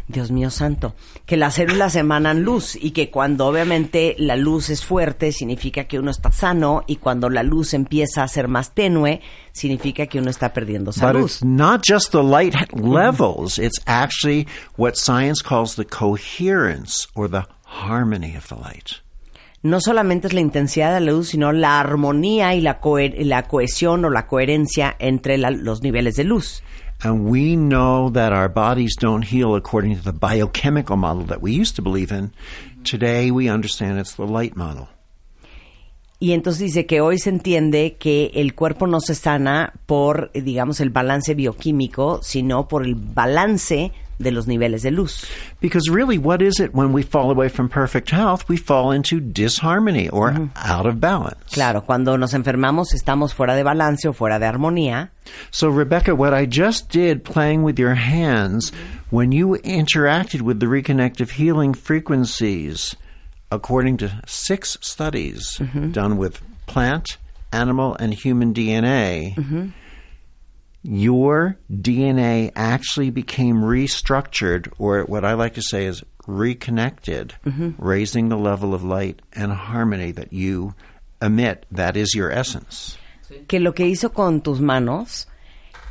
Dios 0.07 0.29
mío 0.29 0.51
santo, 0.51 0.93
que 1.25 1.37
las 1.37 1.55
células 1.55 1.95
emanan 1.95 2.43
luz 2.43 2.75
y 2.75 2.91
que 2.91 3.09
cuando 3.09 3.47
obviamente 3.47 4.15
la 4.19 4.35
luz 4.35 4.69
es 4.69 4.85
fuerte 4.85 5.31
significa 5.31 5.85
que 5.85 5.97
uno 5.97 6.11
está 6.11 6.31
sano 6.31 6.83
y 6.85 6.97
cuando 6.97 7.29
la 7.29 7.41
luz 7.41 7.73
empieza 7.73 8.21
a 8.21 8.27
ser 8.27 8.47
más 8.47 8.75
tenue 8.75 9.21
significa 9.53 10.05
que 10.05 10.19
uno 10.19 10.29
está 10.29 10.53
perdiendo 10.53 10.91
salud. 10.91 11.21
But 11.21 11.31
it's 11.31 11.43
not 11.43 11.81
just 11.83 12.11
the 12.11 12.21
light 12.21 12.53
levels, 12.73 13.57
it's 13.57 13.79
actually 13.87 14.47
what 14.77 14.97
science 14.97 15.41
calls 15.41 15.75
the 15.75 15.85
coherence 15.85 17.07
or 17.15 17.27
the 17.27 17.47
harmony 17.63 18.35
of 18.35 18.47
the 18.49 18.55
light. 18.55 19.01
No 19.65 19.81
solamente 19.81 20.27
es 20.27 20.33
la 20.33 20.41
intensidad 20.41 20.93
de 20.93 20.99
la 20.99 21.11
luz, 21.11 21.29
sino 21.29 21.51
la 21.51 21.79
armonía 21.79 22.53
y 22.53 22.61
la, 22.61 22.79
cohe- 22.79 23.15
la 23.25 23.43
cohesión 23.47 24.05
o 24.05 24.11
la 24.11 24.27
coherencia 24.27 24.95
entre 24.99 25.39
la- 25.39 25.49
los 25.49 25.81
niveles 25.81 26.15
de 26.15 26.23
luz. 26.23 26.61
And 27.01 27.27
we 27.29 27.55
know 27.55 28.11
that 28.11 28.31
our 28.31 28.47
bodies 28.47 28.95
don't 29.01 29.25
heal 29.25 29.55
according 29.55 29.97
to 29.97 30.03
the 30.03 30.11
biochemical 30.17 30.95
model 30.97 31.25
that 31.25 31.39
we 31.41 31.51
used 31.51 31.75
to 31.77 31.81
believe 31.81 32.11
in. 32.15 32.31
Today 32.83 33.31
we 33.31 33.49
understand 33.49 33.99
it's 33.99 34.15
the 34.15 34.27
light 34.27 34.55
model. 34.55 34.87
Y 36.19 36.31
entonces 36.31 36.61
dice 36.63 36.85
que 36.85 37.01
hoy 37.01 37.17
se 37.19 37.29
entiende 37.29 37.97
que 37.99 38.31
el 38.35 38.55
cuerpo 38.55 38.87
no 38.87 39.01
se 39.01 39.15
sana 39.15 39.73
por, 39.85 40.31
digamos, 40.33 40.79
el 40.79 40.89
balance 40.91 41.33
bioquímico, 41.33 42.19
sino 42.23 42.67
por 42.67 42.85
el 42.85 42.95
balance 42.95 43.91
de 44.19 44.31
los 44.31 44.47
niveles 44.47 44.83
de 44.83 44.91
luz. 44.91 45.25
Because 45.59 45.89
really, 45.89 46.17
what 46.17 46.41
is 46.41 46.59
it 46.59 46.73
when 46.73 46.93
we 46.93 47.03
fall 47.03 47.31
away 47.31 47.49
from 47.49 47.69
perfect 47.69 48.09
health? 48.09 48.47
We 48.47 48.57
fall 48.57 48.91
into 48.91 49.19
disharmony 49.19 50.09
or 50.09 50.31
mm-hmm. 50.31 50.45
out 50.55 50.85
of 50.85 50.99
balance. 50.99 51.53
Claro, 51.53 51.81
cuando 51.81 52.17
nos 52.17 52.33
enfermamos 52.33 52.93
estamos 52.93 53.33
fuera 53.33 53.55
de 53.55 53.63
balance 53.63 54.07
o 54.07 54.13
fuera 54.13 54.39
de 54.39 54.45
armonía. 54.45 55.09
So, 55.51 55.69
Rebecca, 55.69 56.15
what 56.15 56.33
I 56.33 56.45
just 56.45 56.89
did 56.89 57.23
playing 57.23 57.63
with 57.63 57.79
your 57.79 57.95
hands, 57.95 58.71
when 59.09 59.31
you 59.31 59.57
interacted 59.63 60.41
with 60.41 60.59
the 60.59 60.67
reconnective 60.67 61.31
healing 61.31 61.73
frequencies, 61.73 62.95
according 63.51 63.97
to 63.97 64.21
six 64.25 64.77
studies 64.81 65.57
mm-hmm. 65.57 65.91
done 65.91 66.17
with 66.17 66.41
plant, 66.67 67.17
animal, 67.51 67.95
and 67.99 68.13
human 68.13 68.53
DNA, 68.53 69.35
mm-hmm. 69.35 69.69
Your 70.87 71.57
DNA 71.71 72.51
actually 72.55 73.09
became 73.09 73.57
restructured, 73.57 74.71
or 74.77 75.03
what 75.03 75.25
I 75.25 75.33
like 75.33 75.55
to 75.55 75.61
say 75.61 75.85
is 75.85 76.03
reconnected, 76.27 77.35
mm-hmm. 77.45 77.71
raising 77.77 78.29
the 78.29 78.37
level 78.37 78.73
of 78.73 78.83
light 78.83 79.21
and 79.33 79.51
harmony 79.51 80.11
that 80.11 80.31
you 80.31 80.75
emit. 81.21 81.65
That 81.71 81.97
is 81.97 82.13
your 82.13 82.31
essence. 82.31 82.97
que 83.47 83.59
lo 83.59 83.73
que 83.73 83.87
hizo 83.87 84.13
con 84.13 84.41
tus 84.41 84.61
manos 84.61 85.27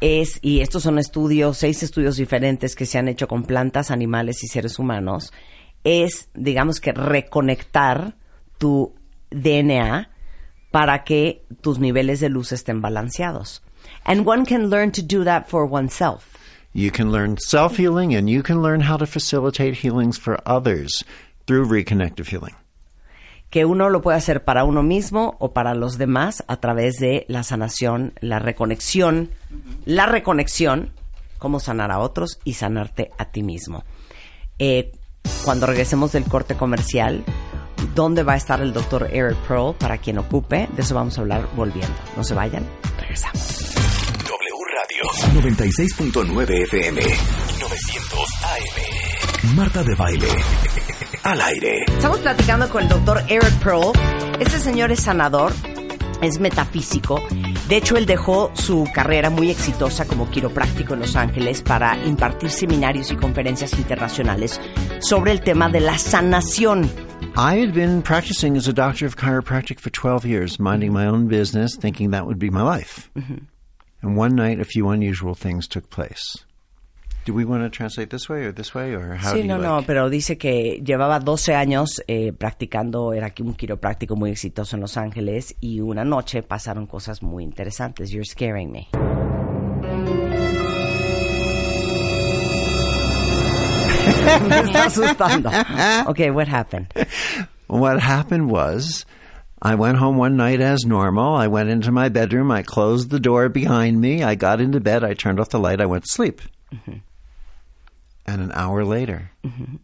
es, 0.01 0.39
y 0.43 0.61
estos 0.61 0.83
son 0.83 0.99
estudios, 0.99 1.59
seis 1.59 1.83
estudios 1.83 2.17
diferentes 2.17 2.75
que 2.75 2.87
se 2.87 2.99
han 2.99 3.09
hecho 3.09 3.29
con 3.29 3.45
plantas, 3.45 3.91
animales 3.91 4.43
y 4.45 4.49
seres 4.49 4.79
humanos, 4.79 5.33
es, 5.83 6.29
digamos 6.35 6.81
que 6.81 6.93
reconectar 6.93 8.17
tu 8.59 8.95
DNA 9.31 10.11
para 10.71 11.05
que 11.05 11.45
tus 11.61 11.79
niveles 11.79 12.21
de 12.21 12.29
luz 12.29 12.53
estén 12.53 12.81
balanceados. 12.81 13.63
And 14.05 14.27
one 14.27 14.45
can 14.45 14.69
learn 14.69 14.93
to 14.93 15.03
do 15.03 15.25
that 15.25 15.49
for 15.49 15.67
oneself. 15.67 16.37
You 16.73 16.91
can 16.91 17.13
learn 17.13 17.37
self 17.39 17.77
healing 17.77 18.15
and 18.15 18.29
you 18.29 18.43
can 18.43 18.63
learn 18.63 18.81
how 18.81 18.97
to 18.97 19.07
facilitate 19.07 19.75
healings 19.75 20.19
for 20.19 20.39
others 20.47 21.05
through 21.47 21.67
reconnective 21.67 22.27
healing. 22.27 22.55
que 23.55 23.65
uno 23.65 23.89
lo 23.89 24.03
puede 24.03 24.19
hacer 24.19 24.43
para 24.43 24.65
uno 24.65 24.83
mismo 24.83 25.37
o 25.39 25.53
para 25.53 25.77
los 25.77 25.97
demás 25.97 26.43
a 26.49 26.57
través 26.57 26.97
de 26.97 27.25
la 27.29 27.45
sanación, 27.45 28.13
la 28.19 28.41
reconexión, 28.41 29.31
la 29.85 30.07
reconexión, 30.07 30.91
cómo 31.39 31.61
sanar 31.61 31.93
a 31.93 32.01
otros 32.01 32.41
y 32.43 32.55
sanarte 32.55 33.13
a 33.17 33.27
ti 33.27 33.45
mismo. 33.45 33.85
Eh, 34.59 34.91
cuando 35.45 35.67
regresemos 35.67 36.11
del 36.11 36.25
corte 36.25 36.57
comercial, 36.57 37.23
¿dónde 37.95 38.25
va 38.25 38.33
a 38.33 38.39
estar 38.39 38.61
el 38.61 38.73
doctor 38.73 39.09
Eric 39.13 39.39
Pearl 39.47 39.77
para 39.79 39.99
quien 39.99 40.19
ocupe? 40.19 40.69
De 40.75 40.83
eso 40.83 40.97
vamos 40.97 41.17
a 41.17 41.21
hablar 41.21 41.47
volviendo. 41.55 41.95
No 42.17 42.25
se 42.25 42.35
vayan, 42.35 42.67
regresamos. 42.99 43.84
W 45.05 45.43
Radio 45.43 45.43
96.9 45.43 46.63
FM. 46.63 47.01
900 47.61 48.19
AM. 48.43 49.55
Marta 49.55 49.83
de 49.83 49.95
Baile. 49.95 50.29
Al 51.25 51.41
aire. 51.43 51.85
Estamos 51.89 52.21
platicando 52.21 52.71
con 52.71 52.85
el 52.85 52.89
doctor 52.89 53.23
Eric 53.29 53.53
Pearl. 53.63 53.93
Este 54.41 54.59
señor 54.59 54.93
es 54.93 55.01
sanador, 55.01 55.53
es 56.23 56.41
metafísico. 56.41 57.23
De 57.69 57.77
hecho, 57.77 57.99
él 57.99 58.07
dejó 58.07 58.51
su 58.55 58.89
carrera 58.95 59.29
muy 59.29 59.51
exitosa 59.51 60.07
como 60.07 60.31
quiropráctico 60.31 60.95
en 60.95 61.01
Los 61.01 61.17
Ángeles 61.17 61.61
para 61.61 62.03
impartir 62.07 62.51
seminarios 62.51 63.11
y 63.11 63.17
conferencias 63.17 63.75
internacionales 63.75 64.59
sobre 65.01 65.33
el 65.33 65.43
tema 65.43 65.69
de 65.69 65.81
la 65.81 65.99
sanación. 65.99 66.91
I 67.37 67.61
had 67.61 67.75
been 67.75 68.01
practicing 68.01 68.57
as 68.57 68.69
a 68.69 68.73
doctor 68.73 69.05
of 69.07 69.17
chiropractic 69.17 69.81
for 69.81 69.91
12 69.91 70.25
years, 70.25 70.59
minding 70.59 70.95
my 70.95 71.07
own 71.07 71.27
business, 71.27 71.77
thinking 71.77 72.13
that 72.13 72.25
would 72.25 72.39
be 72.39 72.49
my 72.49 72.63
life. 72.63 73.11
And 74.05 74.19
one 74.19 74.35
night, 74.37 74.61
a 74.61 74.65
few 74.67 74.91
unusual 74.91 75.35
things 75.35 75.67
took 75.67 75.89
place. 75.89 76.45
Do 77.25 77.33
we 77.33 77.47
want 77.47 77.63
to 77.63 77.71
translate 77.71 78.11
this 78.11 78.29
way 78.29 78.45
or 78.45 78.53
this 78.53 78.75
way, 78.75 78.93
or 78.95 79.15
how 79.15 79.33
do 79.33 79.39
Sí, 79.39 79.43
you 79.43 79.49
no, 79.49 79.57
like? 79.57 79.67
no, 79.67 79.83
pero 79.87 80.11
dice 80.11 80.37
que 80.37 80.83
llevaba 80.85 81.21
12 81.21 81.55
años 81.55 82.03
eh, 82.07 82.33
practicando, 82.37 83.15
era 83.15 83.29
aquí 83.29 83.43
un 83.43 83.55
quiropráctico 83.55 84.15
muy 84.15 84.31
exitoso 84.31 84.77
en 84.77 84.83
Los 84.83 84.99
Ángeles 84.99 85.57
y 85.59 85.81
una 85.81 86.05
noche 86.05 86.43
pasaron 86.43 86.87
cosas 86.87 87.23
muy 87.23 87.45
interesantes. 87.45 88.11
You're 88.11 88.27
scaring 88.27 88.71
me. 88.71 88.89
me 94.49 94.61
está 94.61 94.85
asustando. 94.85 95.51
Okay, 96.09 96.31
what 96.31 96.49
happened? 96.49 96.87
What 97.69 98.01
happened 98.01 98.51
was, 98.51 99.07
I 99.63 99.75
went 99.77 99.99
home 99.99 100.17
one 100.17 100.37
night 100.37 100.61
as 100.61 100.85
normal. 100.85 101.35
I 101.35 101.47
went 101.49 101.71
into 101.71 101.91
my 101.91 102.09
bedroom. 102.09 102.51
I 102.51 102.63
closed 102.63 103.11
the 103.11 103.21
door 103.21 103.49
behind 103.49 104.01
me. 104.01 104.23
I 104.23 104.35
got 104.35 104.61
into 104.61 104.81
bed. 104.81 105.05
I 105.05 105.15
turned 105.15 105.41
off 105.41 105.49
the 105.49 105.59
light. 105.59 105.81
I 105.81 105.87
went 105.87 106.05
to 106.05 106.13
sleep. 106.13 106.43
Mm-hmm. 106.73 106.99
And 108.27 108.43
an 108.43 108.53
hour 108.53 108.85
later, 108.85 109.31
mm-hmm. 109.45 109.77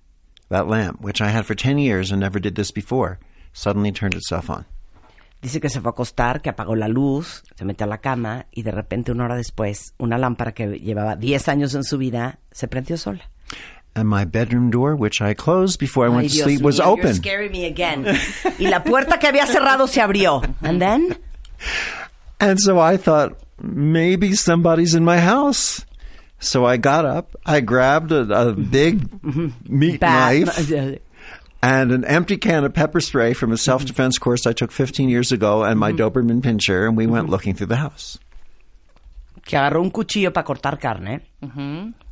that 0.48 0.68
lamp, 0.68 1.00
which 1.00 1.20
I 1.20 1.28
had 1.28 1.46
for 1.46 1.54
10 1.54 1.78
years 1.78 2.10
and 2.10 2.20
never 2.20 2.38
did 2.38 2.54
this 2.54 2.70
before, 2.70 3.18
suddenly 3.52 3.92
turned 3.92 4.14
itself 4.14 4.50
on. 4.50 4.64
Dice 5.42 5.58
que 5.58 5.70
se 5.70 5.80
fue 5.80 5.88
a 5.88 5.92
acostar, 5.92 6.42
que 6.42 6.50
apagó 6.50 6.76
la 6.76 6.88
luz, 6.88 7.42
se 7.56 7.64
metió 7.64 7.84
a 7.84 7.88
la 7.88 7.98
cama 7.98 8.46
y 8.50 8.62
de 8.62 8.72
repente 8.72 9.10
una 9.10 9.24
hora 9.24 9.36
después, 9.36 9.94
una 9.96 10.18
lámpara 10.18 10.52
que 10.52 10.78
llevaba 10.78 11.16
10 11.16 11.48
años 11.48 11.74
en 11.74 11.84
su 11.84 11.96
vida 11.96 12.40
se 12.52 12.68
prendió 12.68 12.98
sola. 12.98 13.30
And 13.94 14.08
my 14.08 14.24
bedroom 14.24 14.70
door, 14.70 14.94
which 14.94 15.20
I 15.20 15.34
closed 15.34 15.78
before 15.78 16.06
I 16.06 16.08
went 16.08 16.26
Ay, 16.26 16.28
to 16.28 16.34
Dios 16.34 16.44
sleep, 16.44 16.62
was 16.62 16.76
mío, 16.76 16.78
You're 16.78 16.92
open. 16.92 17.14
scaring 17.14 17.52
me 17.52 17.66
again. 17.66 18.04
Y 18.58 18.68
la 18.68 18.84
puerta 18.84 19.18
que 19.18 19.28
había 19.28 19.46
cerrado 19.46 19.88
se 19.88 20.00
abrió. 20.00 20.42
And 20.62 20.80
then? 20.80 21.16
And 22.38 22.58
so 22.60 22.78
I 22.78 22.96
thought, 22.96 23.38
maybe 23.60 24.34
somebody's 24.34 24.94
in 24.94 25.04
my 25.04 25.18
house. 25.18 25.84
So 26.38 26.64
I 26.64 26.78
got 26.78 27.04
up, 27.04 27.36
I 27.44 27.60
grabbed 27.60 28.12
a, 28.12 28.48
a 28.48 28.52
big 28.54 29.08
meat 29.68 30.00
Bat- 30.00 30.46
knife 30.46 31.00
and 31.62 31.92
an 31.92 32.04
empty 32.04 32.38
can 32.38 32.64
of 32.64 32.72
pepper 32.72 33.00
spray 33.00 33.34
from 33.34 33.52
a 33.52 33.58
self 33.58 33.84
defense 33.84 34.18
course 34.18 34.46
I 34.46 34.52
took 34.52 34.72
15 34.72 35.08
years 35.08 35.32
ago 35.32 35.62
and 35.62 35.78
my 35.78 35.92
mm-hmm. 35.92 36.00
Doberman 36.00 36.40
pinscher, 36.40 36.86
and 36.86 36.96
we 36.96 37.06
went 37.06 37.24
mm-hmm. 37.24 37.32
looking 37.32 37.54
through 37.54 37.66
the 37.66 37.76
house. 37.76 38.18
Que 39.44 39.56
agarró 39.56 39.82
un 39.82 39.90
cuchillo 39.90 40.32
para 40.32 40.44
cortar 40.44 40.78
carne, 40.78 41.22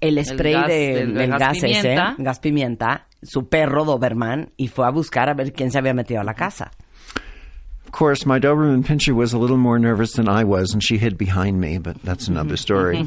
el 0.01 0.25
spray 0.25 0.53
gas 0.53 0.67
de, 0.69 0.95
del- 0.95 1.15
del 1.15 1.31
gas 1.31 1.39
gas, 1.41 1.57
ese, 1.59 1.67
pimienta. 1.67 2.15
gas 2.19 2.39
pimienta, 2.41 3.07
su 3.23 3.49
perro 3.49 3.85
Doberman, 3.85 4.51
y 4.57 4.69
fue 4.69 4.87
a 4.87 4.91
buscar 4.91 5.29
a 5.29 5.35
ver 5.35 5.53
quién 5.53 5.71
se 5.71 5.79
había 5.79 5.95
metido 5.95 6.21
a 6.21 6.25
la 6.25 6.35
casa. 6.35 6.71
Of 7.85 7.93
course, 7.93 8.27
my 8.27 8.39
Doberman 8.39 8.83
pincher 8.85 9.15
was 9.15 9.33
a 9.33 9.39
little 9.39 9.57
more 9.57 9.79
nervous 9.79 10.13
than 10.13 10.29
I 10.29 10.45
was, 10.45 10.73
and 10.75 10.83
she 10.83 10.99
hid 10.99 11.17
behind 11.17 11.59
me, 11.61 11.79
but 11.79 11.97
that's 12.05 12.29
another 12.29 12.57
story. 12.57 13.07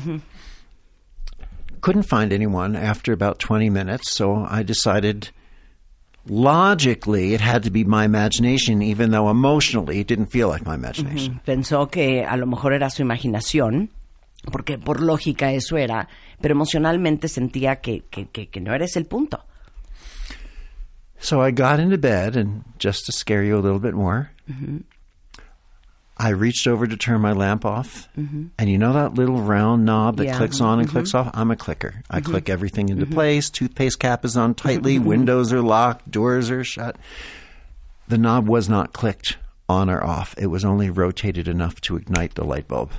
Couldn't 1.82 2.04
find 2.08 2.32
anyone 2.34 2.76
after 2.76 3.14
about 3.14 3.40
20 3.40 3.70
minutes, 3.70 4.12
so 4.12 4.46
I 4.50 4.64
decided 4.64 5.30
logically 6.28 7.34
it 7.34 7.42
had 7.42 7.64
to 7.64 7.72
be 7.72 7.84
my 7.84 8.06
imagination, 8.06 8.82
even 8.82 9.12
though 9.12 9.30
emotionally 9.30 10.00
it 10.00 10.08
didn't 10.08 10.28
feel 10.28 10.48
like 10.48 10.66
my 10.66 10.76
imagination. 10.76 11.40
Pensó 11.46 11.90
que 11.90 12.24
a 12.24 12.38
lo 12.38 12.46
mejor 12.46 12.74
era 12.74 12.90
su 12.92 13.02
imaginación, 13.02 13.90
porque 14.52 14.78
por 14.78 15.02
lógica 15.02 15.52
eso 15.52 15.78
era, 15.78 16.08
pero 16.42 16.54
emocionalmente 16.54 17.28
sentía 17.28 17.82
que, 17.82 18.04
que, 18.10 18.28
que, 18.28 18.48
que 18.48 18.62
no 18.62 18.74
eres 18.74 18.96
el 18.96 19.06
punto. 19.06 19.46
So 21.20 21.40
I 21.40 21.52
got 21.52 21.80
into 21.80 22.00
bed, 22.00 22.36
and 22.36 22.64
just 22.80 23.06
to 23.06 23.12
scare 23.12 23.44
you 23.44 23.56
a 23.56 23.62
little 23.62 23.80
bit 23.80 23.94
more, 23.94 24.32
mm-hmm. 24.50 24.78
I 26.18 26.30
reached 26.30 26.68
over 26.68 26.88
to 26.88 26.98
turn 26.98 27.22
my 27.22 27.34
lamp 27.34 27.64
off. 27.64 28.08
Mm-hmm. 28.18 28.48
And 28.58 28.70
you 28.70 28.78
know 28.80 28.94
that 28.94 29.14
little 29.14 29.40
round 29.42 29.86
knob 29.86 30.18
that 30.18 30.26
Yeah. 30.26 30.38
clicks 30.38 30.62
on 30.62 30.80
and 30.80 30.88
mm-hmm. 30.88 30.98
clicks 30.98 31.14
off? 31.14 31.30
I'm 31.34 31.52
a 31.52 31.56
clicker. 31.56 32.02
I 32.10 32.22
click 32.22 32.50
everything 32.50 32.90
into 32.90 33.06
place. 33.06 33.50
Toothpaste 33.52 34.00
cap 34.00 34.26
is 34.26 34.36
on 34.36 34.56
tightly. 34.56 34.98
Windows 35.00 35.54
are 35.54 35.62
locked. 35.62 36.10
Doors 36.10 36.50
are 36.50 36.64
shut. 36.64 36.96
The 38.08 38.18
knob 38.18 38.48
was 38.48 38.68
not 38.68 38.92
clicked 38.94 39.38
on 39.70 39.90
or 39.90 40.04
off. 40.04 40.36
It 40.38 40.48
was 40.48 40.66
only 40.66 40.90
rotated 40.90 41.48
enough 41.48 41.80
to 41.82 41.96
ignite 41.96 42.36
the 42.36 42.44
light 42.44 42.68
bulb. 42.68 42.92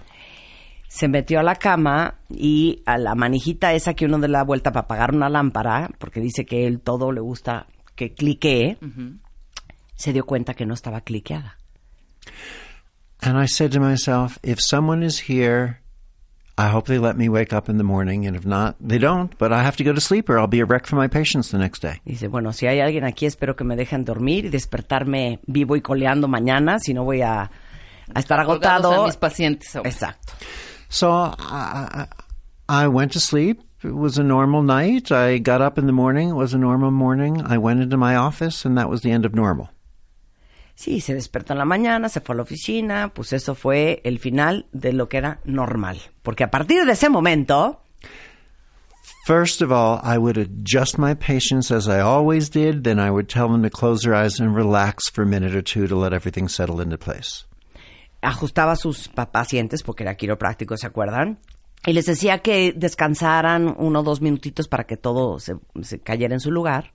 Se 0.95 1.09
metió 1.09 1.41
a 1.41 1.43
la 1.43 1.55
cama 1.55 2.17
y 2.29 2.83
a 2.85 2.99
la 2.99 3.15
manijita 3.15 3.73
esa 3.73 3.95
que 3.95 4.05
uno 4.05 4.19
le 4.19 4.29
da 4.29 4.43
vuelta 4.45 4.73
para 4.73 4.85
apagar 4.85 5.15
una 5.15 5.31
lámpara, 5.31 5.89
porque 5.99 6.21
dice 6.21 6.45
que 6.45 6.67
él 6.67 6.81
todo 6.81 7.13
le 7.13 7.21
gusta 7.23 7.67
que 7.97 8.13
cliquee, 8.13 8.77
se 9.95 10.13
dio 10.13 10.27
cuenta 10.27 10.53
que 10.53 10.67
no 10.67 10.75
estaba 10.75 11.01
cliqueada. 11.01 11.57
And 13.23 13.43
I 13.43 13.47
said 13.47 13.73
to 13.73 13.81
myself, 13.81 14.39
if 14.43 14.59
someone 14.61 15.03
is 15.03 15.31
here, 15.31 15.81
I 16.59 16.69
hope 16.75 16.89
they 16.89 16.99
let 16.99 17.15
me 17.17 17.29
wake 17.31 17.55
up 17.55 17.71
in 17.71 17.79
the 17.79 17.85
morning. 17.85 18.27
And 18.27 18.37
if 18.37 18.45
not, 18.45 18.77
they 18.79 18.99
don't. 18.99 19.33
But 19.39 19.51
I 19.53 19.63
have 19.65 19.77
to 19.79 19.85
go 19.85 19.95
to 19.95 20.01
sleep 20.01 20.29
or 20.29 20.39
I'll 20.39 20.47
be 20.47 20.61
a 20.61 20.67
wreck 20.67 20.87
for 20.87 20.97
my 20.97 21.09
patients 21.09 21.51
the 21.51 21.59
next 21.59 21.81
day. 21.83 22.01
Dice, 22.05 22.29
bueno, 22.29 22.53
si 22.53 22.67
hay 22.67 22.81
alguien 22.81 23.05
aquí, 23.05 23.25
espero 23.25 23.57
que 23.57 23.65
me 23.65 23.77
dejen 23.77 24.05
dormir 24.05 24.45
y 24.45 24.49
despertarme 24.51 25.41
vivo 25.47 25.75
y 25.75 25.81
coleando 25.81 26.29
mañana, 26.29 26.79
si 26.81 26.93
no 26.93 27.05
voy 27.05 27.23
a, 27.23 27.51
a 28.13 28.19
estar 28.21 28.45
Colgados 28.45 28.85
agotado. 28.85 29.05
a 29.05 29.07
mis 29.07 29.17
pacientes. 29.17 29.75
ahora. 29.75 29.89
Exacto. 29.89 30.35
So 30.93 31.11
I, 31.11 32.07
I, 32.69 32.87
went 32.89 33.13
to 33.13 33.21
sleep. 33.21 33.63
It 33.83 33.95
was 33.95 34.19
a 34.19 34.23
normal 34.23 34.63
night. 34.63 35.11
I 35.11 35.39
got 35.39 35.63
up 35.63 35.79
in 35.79 35.87
the 35.87 35.93
morning. 35.93 36.29
It 36.29 36.35
was 36.35 36.53
a 36.53 36.59
normal 36.59 36.91
morning. 36.91 37.41
I 37.41 37.57
went 37.57 37.81
into 37.81 37.97
my 37.97 38.15
office, 38.15 38.67
and 38.67 38.77
that 38.77 38.91
was 38.91 39.01
the 39.01 39.11
end 39.11 39.25
of 39.25 39.35
normal. 39.35 39.71
Sí, 40.77 41.01
se 41.01 41.15
despertó 41.15 41.53
en 41.53 41.59
la 41.59 41.65
mañana, 41.65 42.11
se 42.11 42.21
fue 42.21 42.35
a 42.35 42.37
la 42.37 42.43
oficina, 42.43 43.11
pues 43.15 43.33
eso 43.33 43.55
fue 43.55 44.03
el 44.05 44.19
final 44.19 44.67
de 44.73 44.93
lo 44.93 45.09
que 45.09 45.17
era 45.17 45.41
normal. 45.45 45.99
Porque 46.23 46.45
a 46.45 46.51
partir 46.51 46.85
de 46.85 46.93
ese 46.93 47.09
momento, 47.09 47.81
First 49.25 49.63
of 49.63 49.73
all, 49.73 49.99
I 50.03 50.19
would 50.19 50.37
adjust 50.37 50.99
my 50.99 51.15
patients 51.15 51.71
as 51.71 51.89
I 51.89 52.01
always 52.01 52.51
did. 52.51 52.85
Then 52.85 52.99
I 52.99 53.11
would 53.11 53.29
tell 53.31 53.49
them 53.49 53.63
to 53.63 53.71
close 53.71 54.03
their 54.03 54.15
eyes 54.15 54.41
and 54.41 54.55
relax 54.55 55.09
for 55.09 55.23
a 55.23 55.27
minute 55.27 55.55
or 55.55 55.63
two 55.63 55.87
to 55.87 55.97
let 55.97 56.13
everything 56.13 56.49
settle 56.49 56.81
into 56.81 56.99
place. 56.99 57.45
Ajustaba 58.23 58.73
a 58.73 58.77
sus 58.77 59.09
pacientes, 59.09 59.83
porque 59.83 60.05
era 60.05 60.17
quiropráctico, 60.17 60.77
¿se 60.77 60.87
acuerdan? 60.87 61.39
Y 61.85 61.93
les 61.93 62.07
decía 62.07 62.39
que 62.39 62.73
descansaran 62.75 63.75
uno 63.77 64.01
o 64.01 64.03
dos 64.03 64.21
minutitos 64.21 64.69
para 64.69 64.85
que 64.85 64.97
todo 64.97 65.41
se, 65.41 65.57
se 65.83 65.99
cayera 65.99 66.35
en 66.35 66.41
su 66.41 66.51
lugar. 66.51 66.93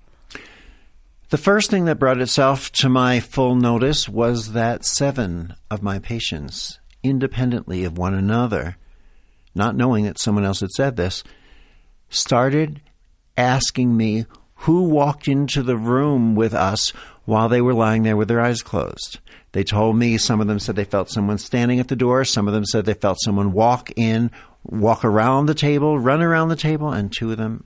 The 1.30 1.38
first 1.38 1.70
thing 1.70 1.86
that 1.86 2.00
brought 2.00 2.22
itself 2.22 2.72
to 2.80 2.88
my 2.88 3.20
full 3.20 3.56
notice 3.56 4.08
was 4.08 4.54
that 4.54 4.86
seven 4.86 5.56
of 5.70 5.84
my 5.84 6.00
patients, 6.00 6.80
independently 7.04 7.84
of 7.84 7.98
one 7.98 8.13
another, 8.13 8.78
not 9.54 9.76
knowing 9.76 10.06
that 10.06 10.18
someone 10.18 10.46
else 10.46 10.62
had 10.62 10.72
said 10.72 10.96
this, 10.96 11.26
started 12.10 12.80
asking 13.36 13.98
me 13.98 14.26
who 14.62 14.84
walked 14.84 15.28
into 15.28 15.62
the 15.62 15.76
room 15.76 16.34
with 16.34 16.54
us 16.54 16.94
while 17.26 17.50
they 17.50 17.60
were 17.60 17.74
lying 17.74 18.04
there 18.04 18.16
with 18.16 18.30
their 18.30 18.40
eyes 18.40 18.62
closed. 18.62 19.20
They 19.58 19.63
told 19.63 19.96
me, 19.96 20.20
some 20.20 20.39
of 20.39 20.46
them 20.46 20.60
said 20.60 20.76
they 20.76 20.84
felt 20.84 21.10
someone 21.10 21.39
standing 21.39 21.80
at 21.80 21.88
the 21.88 21.96
door, 21.96 22.26
some 22.26 22.48
of 22.48 22.54
them 22.54 22.63
said 22.63 22.86
they 22.86 22.93
felt 22.93 23.17
someone 23.20 23.54
walk 23.54 23.89
in, 23.96 24.30
walk 24.63 25.04
around 25.04 25.48
the 25.48 25.56
table, 25.56 25.98
run 25.98 26.22
around 26.22 26.50
the 26.50 26.56
table, 26.56 26.93
and 26.93 27.12
two 27.12 27.32
of 27.32 27.38
them 27.38 27.63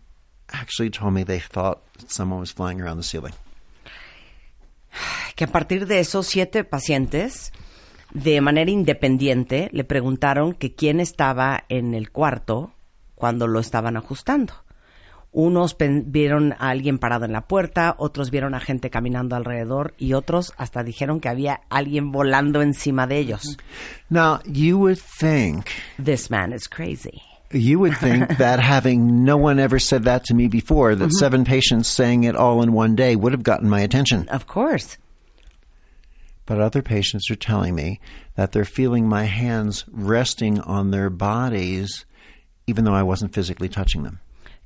actually 0.54 0.90
told 0.90 1.14
me 1.14 1.24
they 1.24 1.40
thought 1.40 1.82
someone 2.08 2.40
was 2.40 2.50
flying 2.50 2.80
around 2.80 2.96
the 2.96 3.04
ceiling. 3.04 3.34
que 5.36 5.44
a 5.44 5.52
partir 5.52 5.86
de 5.86 6.00
esos 6.00 6.28
siete 6.28 6.64
pacientes, 6.64 7.52
de 8.14 8.40
manera 8.40 8.72
independiente, 8.72 9.70
le 9.74 9.84
preguntaron 9.84 10.54
que 10.54 10.74
quién 10.74 11.02
estaba 11.02 11.66
en 11.68 11.94
el 11.94 12.10
cuarto 12.10 12.72
cuando 13.16 13.48
lo 13.48 13.60
estaban 13.60 13.98
ajustando. 13.98 14.54
Unos 15.34 15.78
vieron 15.78 16.54
a 16.54 16.70
alguien 16.70 17.00
parado 17.00 17.24
en 17.24 17.32
la 17.32 17.48
puerta, 17.48 17.96
otros 17.98 18.32
vieron 18.32 18.54
a 18.54 18.60
gente 18.60 18.90
caminando 18.90 19.36
alrededor 19.36 19.94
y 19.98 20.14
otros 20.14 20.54
hasta 20.58 20.84
dijeron 20.84 21.22
que 21.22 21.30
había 21.30 21.62
alguien 21.70 22.12
volando 22.12 22.62
encima 22.62 23.08
de 23.08 23.18
ellos. 23.20 23.58
Now, 24.10 24.40
you 24.46 24.78
would 24.78 25.00
think, 25.00 25.68
This 26.04 26.30
man 26.30 26.52
is 26.52 26.68
crazy. 26.68 27.22
you 27.52 27.80
would 27.80 27.98
think 27.98 28.38
that 28.40 28.60
having 28.60 29.24
no 29.24 29.38
one 29.38 29.60
ever 29.60 29.80
said 29.80 30.04
that 30.04 30.26
to 30.26 30.34
me 30.34 30.48
before, 30.50 30.96
that 30.96 31.06
mm-hmm. 31.06 31.18
seven 31.18 31.46
patients 31.46 31.88
saying 31.88 32.26
it 32.26 32.36
all 32.36 32.62
in 32.62 32.74
one 32.74 32.96
day 32.96 33.16
would 33.16 33.32
have 33.32 33.44
gotten 33.44 33.70
my 33.70 33.80
attention. 33.80 34.28
Of 34.28 34.48
course. 34.48 34.98
But 36.46 36.60
other 36.60 36.82
patients 36.82 37.32
are 37.32 37.36
telling 37.36 37.74
me 37.76 38.02
that 38.36 38.52
they're 38.52 38.66
feeling 38.66 39.08
my 39.08 39.26
hands 39.26 39.86
resting 39.90 40.60
on 40.60 40.92
their 40.92 41.10
bodies 41.10 42.06
even 42.68 42.86
though 42.86 42.94
I 42.94 43.04
wasn't 43.04 43.34
physically 43.34 43.70
touching 43.70 44.04
them. 44.04 44.20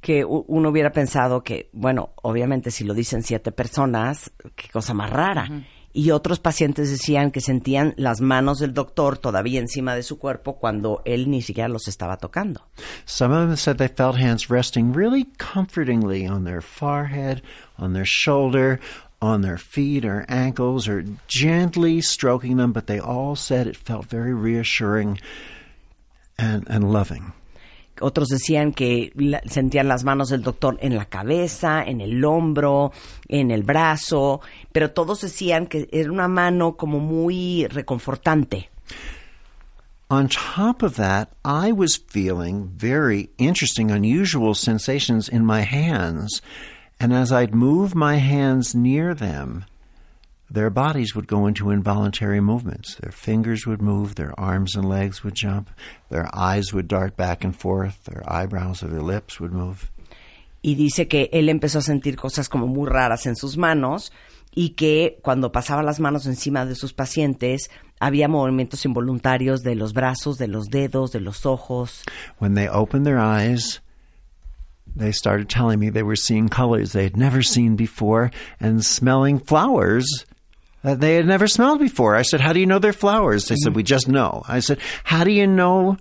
Que 0.05 0.23
uno 0.23 0.69
hubiera 0.69 0.91
pensado 0.91 1.41
que, 1.41 1.71
bueno, 1.73 2.11
obviamente 2.21 2.69
si 2.69 2.83
lo 2.83 2.93
dicen 2.93 3.23
siete 3.23 3.51
personas, 3.51 4.31
qué 4.55 4.69
cosa 4.69 4.93
más 4.93 5.09
rara. 5.09 5.49
Y 5.93 6.11
otros 6.11 6.39
pacientes 6.39 6.91
decían 6.91 7.31
que 7.31 7.41
sentían 7.41 7.95
las 7.97 8.21
manos 8.21 8.59
del 8.59 8.75
doctor 8.75 9.17
todavía 9.17 9.59
encima 9.59 9.95
de 9.95 10.03
su 10.03 10.19
cuerpo 10.19 10.59
cuando 10.59 11.01
él 11.05 11.31
ni 11.31 11.41
siquiera 11.41 11.69
los 11.69 11.87
estaba 11.87 12.17
tocando. 12.17 12.61
Some 13.05 13.33
of 13.33 13.47
them 13.47 13.57
said 13.57 13.77
they 13.77 13.87
felt 13.87 14.15
hands 14.15 14.47
resting 14.47 14.93
really 14.93 15.25
comfortingly 15.39 16.27
on 16.27 16.43
their 16.43 16.61
forehead, 16.61 17.41
on 17.79 17.93
their 17.93 18.05
shoulder, 18.05 18.79
on 19.23 19.41
their 19.41 19.57
feet 19.57 20.05
or 20.05 20.23
ankles, 20.29 20.87
or 20.87 21.03
gently 21.27 21.99
stroking 21.99 22.57
them, 22.57 22.73
but 22.73 22.85
they 22.85 22.99
all 22.99 23.35
said 23.35 23.65
it 23.65 23.75
felt 23.75 24.05
very 24.05 24.35
reassuring 24.35 25.17
and, 26.37 26.63
and 26.69 26.93
loving. 26.93 27.33
Otros 28.01 28.27
decían 28.29 28.71
que 28.73 29.11
la- 29.15 29.41
sentían 29.49 29.87
las 29.87 30.03
manos 30.03 30.29
del 30.29 30.41
doctor 30.43 30.77
en 30.81 30.95
la 30.95 31.05
cabeza, 31.05 31.83
en 31.83 32.01
el 32.01 32.23
hombro, 32.25 32.91
en 33.27 33.51
el 33.51 33.63
brazo, 33.63 34.41
pero 34.71 34.91
todos 34.91 35.21
decían 35.21 35.67
que 35.67 35.87
era 35.91 36.11
una 36.11 36.27
mano 36.27 36.75
como 36.75 36.99
muy 36.99 37.67
reconfortante. 37.67 38.69
On 40.09 40.27
top 40.27 40.83
of 40.83 40.97
that, 40.97 41.29
I 41.43 41.71
was 41.71 41.97
feeling 41.97 42.69
very 42.77 43.31
interesting, 43.37 43.89
unusual 43.89 44.53
sensations 44.53 45.27
in 45.29 45.43
my 45.45 45.61
hands. 45.63 46.43
And 46.99 47.11
as 47.11 47.31
I'd 47.31 47.53
move 47.55 47.95
my 47.95 48.17
hands 48.17 48.75
near 48.75 49.15
them, 49.15 49.65
their 50.49 50.69
bodies 50.69 51.15
would 51.15 51.27
go 51.27 51.47
into 51.47 51.71
involuntary 51.71 52.39
movements. 52.39 52.95
Their 52.95 53.11
fingers 53.11 53.65
would 53.65 53.81
move, 53.81 54.15
their 54.15 54.37
arms 54.39 54.75
and 54.75 54.87
legs 54.87 55.23
would 55.23 55.35
jump, 55.35 55.69
their 56.09 56.29
eyes 56.33 56.73
would 56.73 56.87
dart 56.87 57.17
back 57.17 57.43
and 57.43 57.55
forth, 57.55 58.03
their 58.05 58.23
eyebrows 58.27 58.83
or 58.83 58.87
their 58.87 59.01
lips 59.01 59.39
would 59.39 59.51
move. 59.51 59.89
y 60.65 60.73
dice 60.73 61.07
que 61.07 61.29
él 61.31 61.47
empezó 61.49 61.77
a 61.77 61.83
sentir 61.83 62.15
cosas 62.15 62.49
como 62.49 62.65
muy 62.65 62.89
raras 62.89 63.27
en 63.27 63.35
sus 63.35 63.55
manos 63.55 64.11
y 64.55 64.69
que 64.69 65.19
cuando 65.21 65.51
pasaba 65.51 65.83
las 65.83 65.99
manos 65.99 66.25
encima 66.25 66.65
de 66.65 66.73
sus 66.73 66.91
pacientes 66.91 67.69
había 67.99 68.27
movimientos 68.27 68.83
involuntarios 68.83 69.61
de 69.61 69.75
los 69.75 69.93
brazos, 69.93 70.39
de 70.39 70.47
los 70.47 70.65
dedos, 70.71 71.11
de 71.11 71.19
los 71.19 71.45
ojos. 71.45 72.03
When 72.39 72.55
they 72.55 72.67
opened 72.67 73.05
their 73.05 73.19
eyes, 73.19 73.83
they 74.97 75.11
started 75.11 75.49
telling 75.49 75.79
me 75.79 75.91
they 75.91 76.01
were 76.01 76.15
seeing 76.17 76.49
colors 76.49 76.93
they 76.93 77.03
had 77.03 77.15
never 77.15 77.43
seen 77.43 77.75
before 77.75 78.31
and 78.59 78.83
smelling 78.83 79.37
flowers 79.37 80.25
that 80.85 80.99
they 80.99 81.15
had 81.15 81.25
never 81.25 81.47
smelled 81.47 81.79
before. 81.79 82.15
I 82.15 82.21
said, 82.21 82.41
How 82.41 82.53
do 82.53 82.59
you 82.59 82.67
know 82.67 82.77
they're 82.77 82.93
flowers? 82.93 83.47
They 83.47 83.55
said, 83.55 83.73
mm. 83.73 83.75
We 83.75 83.83
just 83.83 84.07
know. 84.07 84.43
I 84.47 84.59
said, 84.59 84.77
How 85.03 85.23
do 85.23 85.31
you 85.31 85.47
know 85.47 85.97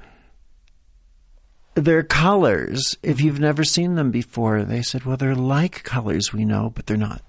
their 1.75 2.03
colors 2.03 2.95
if 3.03 3.21
you've 3.21 3.41
never 3.41 3.65
seen 3.65 3.95
them 3.95 4.11
before? 4.11 4.63
They 4.63 4.83
said, 4.83 5.05
Well, 5.05 5.17
they're 5.17 5.35
like 5.35 5.85
colors 5.85 6.35
we 6.35 6.45
know, 6.45 6.71
but 6.75 6.87
they're 6.87 6.99
not. 6.99 7.23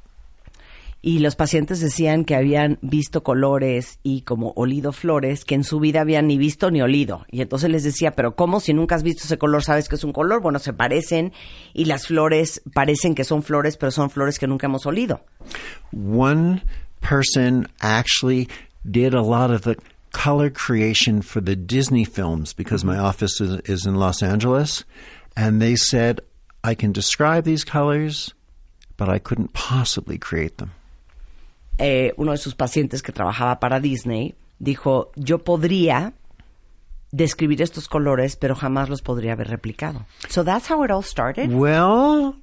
Y 1.01 1.19
los 1.19 1.35
pacientes 1.35 1.79
decían 1.81 2.25
que 2.25 2.35
habían 2.35 2.79
visto 2.81 3.21
colores 3.21 3.99
y 4.01 4.21
como 4.21 4.53
olido 4.55 4.91
flores 4.91 5.45
que 5.45 5.53
en 5.53 5.63
su 5.63 5.79
vida 5.79 6.01
habían 6.01 6.25
ni 6.25 6.39
visto 6.39 6.71
ni 6.71 6.81
olido. 6.81 7.27
Y 7.29 7.41
entonces 7.41 7.69
les 7.69 7.83
decía, 7.83 8.15
pero 8.15 8.35
¿cómo 8.35 8.59
si 8.59 8.73
nunca 8.73 8.95
has 8.95 9.03
visto 9.03 9.25
ese 9.25 9.37
color 9.37 9.63
sabes 9.63 9.87
que 9.87 9.97
es 9.97 10.03
un 10.03 10.13
color? 10.13 10.41
Bueno, 10.41 10.57
se 10.57 10.73
parecen 10.73 11.31
y 11.75 11.85
las 11.85 12.07
flores 12.07 12.63
parecen 12.73 13.13
que 13.13 13.23
son 13.23 13.43
flores, 13.43 13.77
pero 13.77 13.91
son 13.91 14.09
flores 14.09 14.39
que 14.39 14.47
nunca 14.47 14.65
hemos 14.65 14.87
olido. 14.87 15.21
one 15.93 16.63
person 17.05 17.67
actually 17.81 18.49
did 18.89 19.13
a 19.13 19.21
lot 19.21 19.51
of 19.51 19.61
the 19.61 19.75
color 20.11 20.49
creation 20.49 21.21
for 21.21 21.41
the 21.41 21.55
Disney 21.55 22.05
films 22.05 22.53
because 22.53 22.83
my 22.83 22.97
office 22.97 23.39
is, 23.41 23.59
is 23.65 23.85
in 23.85 23.95
Los 23.95 24.23
Angeles. 24.23 24.83
And 25.35 25.61
they 25.61 25.75
said, 25.75 26.21
I 26.63 26.73
can 26.75 26.91
describe 26.91 27.43
these 27.43 27.63
colors, 27.63 28.33
but 28.97 29.09
I 29.09 29.19
couldn't 29.19 29.53
possibly 29.53 30.17
create 30.17 30.57
them. 30.57 30.71
eh, 31.77 32.13
uno 32.17 32.31
de 32.31 32.37
sus 32.37 32.55
pacientes 32.55 33.01
que 33.01 33.11
trabajaba 33.11 33.59
para 33.59 33.79
Disney 33.79 34.35
dijo, 34.59 35.11
yo 35.15 35.39
podría 35.39 36.13
describir 37.11 37.61
estos 37.61 37.87
colores, 37.87 38.35
pero 38.35 38.55
jamás 38.55 38.89
los 38.89 39.01
podría 39.01 39.33
haber 39.33 39.49
replicado. 39.49 40.05
So 40.29 40.43
that's 40.43 40.69
how 40.69 40.83
it 40.83 40.91
all 40.91 41.03
started. 41.03 41.49
Well, 41.51 42.35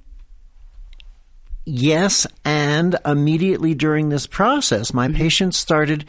yes, 1.65 2.27
and 2.43 2.97
immediately 3.05 3.73
during 3.73 4.09
this 4.09 4.27
process, 4.27 4.93
my 4.93 5.07
mm-hmm. 5.07 5.17
patients 5.17 5.57
started 5.57 6.05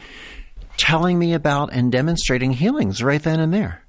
telling 0.77 1.17
me 1.17 1.33
about 1.33 1.73
and 1.73 1.91
demonstrating 1.91 2.51
healings 2.51 3.01
right 3.01 3.21
then 3.23 3.39
and 3.39 3.53
there. 3.53 3.83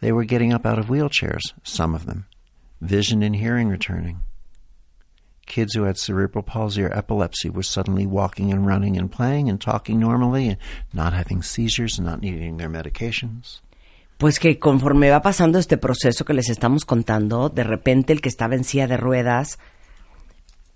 They 0.00 0.12
were 0.12 0.24
getting 0.24 0.52
up 0.52 0.66
out 0.66 0.78
of 0.78 0.86
wheelchairs, 0.86 1.52
some 1.62 1.94
of 1.94 2.06
them, 2.06 2.26
vision 2.80 3.22
and 3.22 3.34
hearing 3.34 3.68
returning. 3.68 4.20
Kids 5.46 5.74
who 5.74 5.84
had 5.84 5.96
cerebral 5.96 6.42
palsy 6.42 6.82
or 6.82 6.92
epilepsy 6.92 7.48
were 7.48 7.62
suddenly 7.62 8.04
walking 8.04 8.52
and 8.52 8.66
running 8.66 8.96
and 8.96 9.10
playing 9.10 9.48
and 9.48 9.60
talking 9.60 10.00
normally 10.00 10.48
and 10.48 10.58
not 10.92 11.12
having 11.12 11.40
seizures 11.40 11.98
and 11.98 12.06
not 12.06 12.20
needing 12.20 12.56
their 12.56 12.68
medications. 12.68 13.60
Pues 14.18 14.38
que 14.38 14.58
conforme 14.58 15.10
va 15.10 15.20
pasando 15.22 15.58
este 15.58 15.76
proceso 15.76 16.24
que 16.24 16.34
les 16.34 16.48
estamos 16.48 16.84
contando, 16.84 17.48
de 17.48 17.64
repente 17.64 18.12
el 18.12 18.20
que 18.20 18.28
estaba 18.28 18.54
en 18.54 18.64
silla 18.64 18.86
de 18.86 18.96
ruedas 18.96 19.58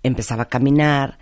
empezaba 0.03 0.43
a 0.43 0.49
caminar, 0.49 1.17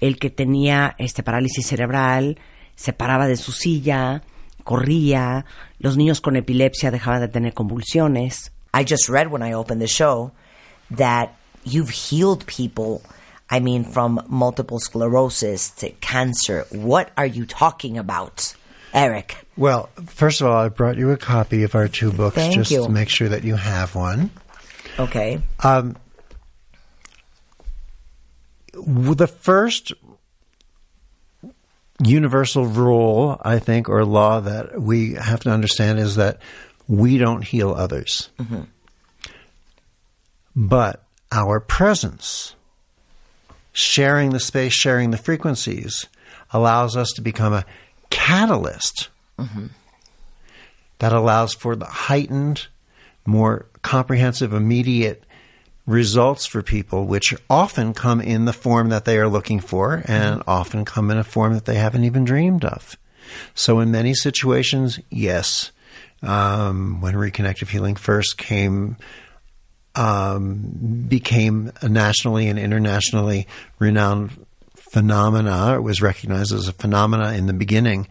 el 0.00 0.18
que 0.18 0.30
tenía 0.30 0.94
este 0.98 1.22
parálisis 1.22 1.66
cerebral 1.66 2.38
se 2.76 2.92
paraba 2.92 3.26
de 3.26 3.36
su 3.36 3.52
silla, 3.52 4.22
corría, 4.64 5.44
los 5.78 5.96
niños 5.96 6.20
con 6.20 6.36
epilepsia 6.36 6.90
dejaban 6.90 7.20
de 7.20 7.28
tener 7.28 7.54
convulsiones. 7.54 8.52
I 8.72 8.84
just 8.84 9.08
read 9.08 9.28
when 9.30 9.42
I 9.42 9.54
opened 9.54 9.80
the 9.80 9.86
show 9.86 10.32
that 10.96 11.36
you've 11.64 11.90
healed 11.90 12.44
people. 12.46 13.02
I 13.50 13.60
mean, 13.60 13.84
from 13.84 14.20
multiple 14.28 14.80
sclerosis 14.80 15.70
to 15.76 15.90
cancer. 16.00 16.66
What 16.70 17.10
are 17.16 17.26
you 17.26 17.44
talking 17.44 17.98
about, 17.98 18.54
Eric? 18.92 19.36
Well, 19.56 19.90
first 20.06 20.40
of 20.40 20.48
all, 20.48 20.56
I 20.56 20.70
brought 20.70 20.96
you 20.96 21.10
a 21.10 21.16
copy 21.16 21.62
of 21.62 21.74
our 21.74 21.86
two 21.86 22.10
books 22.10 22.36
Thank 22.36 22.54
just 22.54 22.70
you. 22.70 22.84
to 22.84 22.88
make 22.88 23.10
sure 23.10 23.28
that 23.28 23.44
you 23.44 23.54
have 23.54 23.94
one. 23.94 24.30
Okay. 24.98 25.40
Um, 25.62 25.96
the 28.76 29.26
first 29.26 29.92
universal 32.02 32.66
rule, 32.66 33.40
I 33.42 33.58
think, 33.58 33.88
or 33.88 34.04
law 34.04 34.40
that 34.40 34.80
we 34.80 35.14
have 35.14 35.40
to 35.40 35.50
understand 35.50 35.98
is 35.98 36.16
that 36.16 36.38
we 36.88 37.18
don't 37.18 37.42
heal 37.42 37.72
others. 37.72 38.30
Mm-hmm. 38.38 38.62
But 40.56 41.02
our 41.32 41.60
presence, 41.60 42.54
sharing 43.72 44.30
the 44.30 44.40
space, 44.40 44.72
sharing 44.72 45.10
the 45.10 45.16
frequencies, 45.16 46.06
allows 46.52 46.96
us 46.96 47.10
to 47.12 47.22
become 47.22 47.52
a 47.52 47.64
catalyst 48.10 49.08
mm-hmm. 49.38 49.66
that 50.98 51.12
allows 51.12 51.54
for 51.54 51.74
the 51.74 51.86
heightened, 51.86 52.68
more 53.26 53.66
comprehensive, 53.82 54.52
immediate 54.52 55.24
results 55.86 56.46
for 56.46 56.62
people, 56.62 57.06
which 57.06 57.34
often 57.50 57.92
come 57.92 58.20
in 58.20 58.46
the 58.46 58.52
form 58.52 58.88
that 58.88 59.04
they 59.04 59.18
are 59.18 59.28
looking 59.28 59.60
for 59.60 60.02
and 60.06 60.42
often 60.46 60.84
come 60.84 61.10
in 61.10 61.18
a 61.18 61.24
form 61.24 61.54
that 61.54 61.66
they 61.66 61.76
haven't 61.76 62.04
even 62.04 62.24
dreamed 62.24 62.64
of. 62.64 62.96
So, 63.54 63.80
in 63.80 63.90
many 63.90 64.14
situations, 64.14 64.98
yes, 65.10 65.72
um, 66.22 67.00
when 67.00 67.14
reconnective 67.14 67.68
healing 67.68 67.96
first 67.96 68.38
came, 68.38 68.96
um, 69.94 71.06
became 71.08 71.72
a 71.80 71.88
nationally 71.88 72.48
and 72.48 72.58
internationally 72.58 73.46
renowned 73.78 74.46
phenomena, 74.76 75.74
it 75.74 75.82
was 75.82 76.00
recognized 76.00 76.52
as 76.52 76.68
a 76.68 76.72
phenomena 76.72 77.32
in 77.32 77.46
the 77.46 77.52
beginning. 77.52 78.06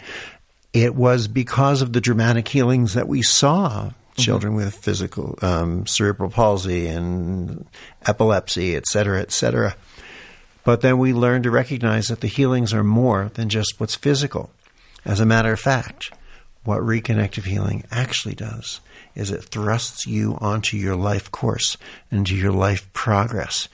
It 0.74 0.96
was 0.96 1.28
because 1.28 1.82
of 1.82 1.94
the 1.94 2.02
dramatic 2.02 2.48
healings 2.48 2.94
that 2.96 3.08
we 3.08 3.22
saw 3.22 3.92
children 4.16 4.56
with 4.56 4.76
physical 4.76 5.38
um, 5.42 5.86
cerebral 5.88 6.30
palsy 6.30 6.88
and 6.88 7.66
epilepsy, 8.06 8.76
et 8.76 8.86
cetera, 8.86 9.20
et 9.22 9.32
cetera. 9.32 9.76
But 10.64 10.82
then 10.82 10.98
we 10.98 11.14
learned 11.14 11.44
to 11.44 11.52
recognize 11.52 12.08
that 12.08 12.22
the 12.22 12.28
healings 12.28 12.74
are 12.74 12.84
more 12.84 13.32
than 13.34 13.50
just 13.50 13.80
what's 13.80 13.96
physical. 13.96 14.52
As 15.04 15.20
a 15.20 15.26
matter 15.26 15.52
of 15.52 15.60
fact, 15.60 16.12
what 16.64 16.80
reconnective 16.80 17.44
healing 17.44 17.84
actually 17.92 18.36
does 18.36 18.80
is 19.16 19.30
it 19.30 19.44
thrusts 19.44 20.08
you 20.08 20.38
onto 20.40 20.78
your 20.78 20.96
life 20.96 21.30
course, 21.30 21.78
into 22.10 22.36
your 22.36 22.54
life 22.54 22.92
progress. 22.94 23.68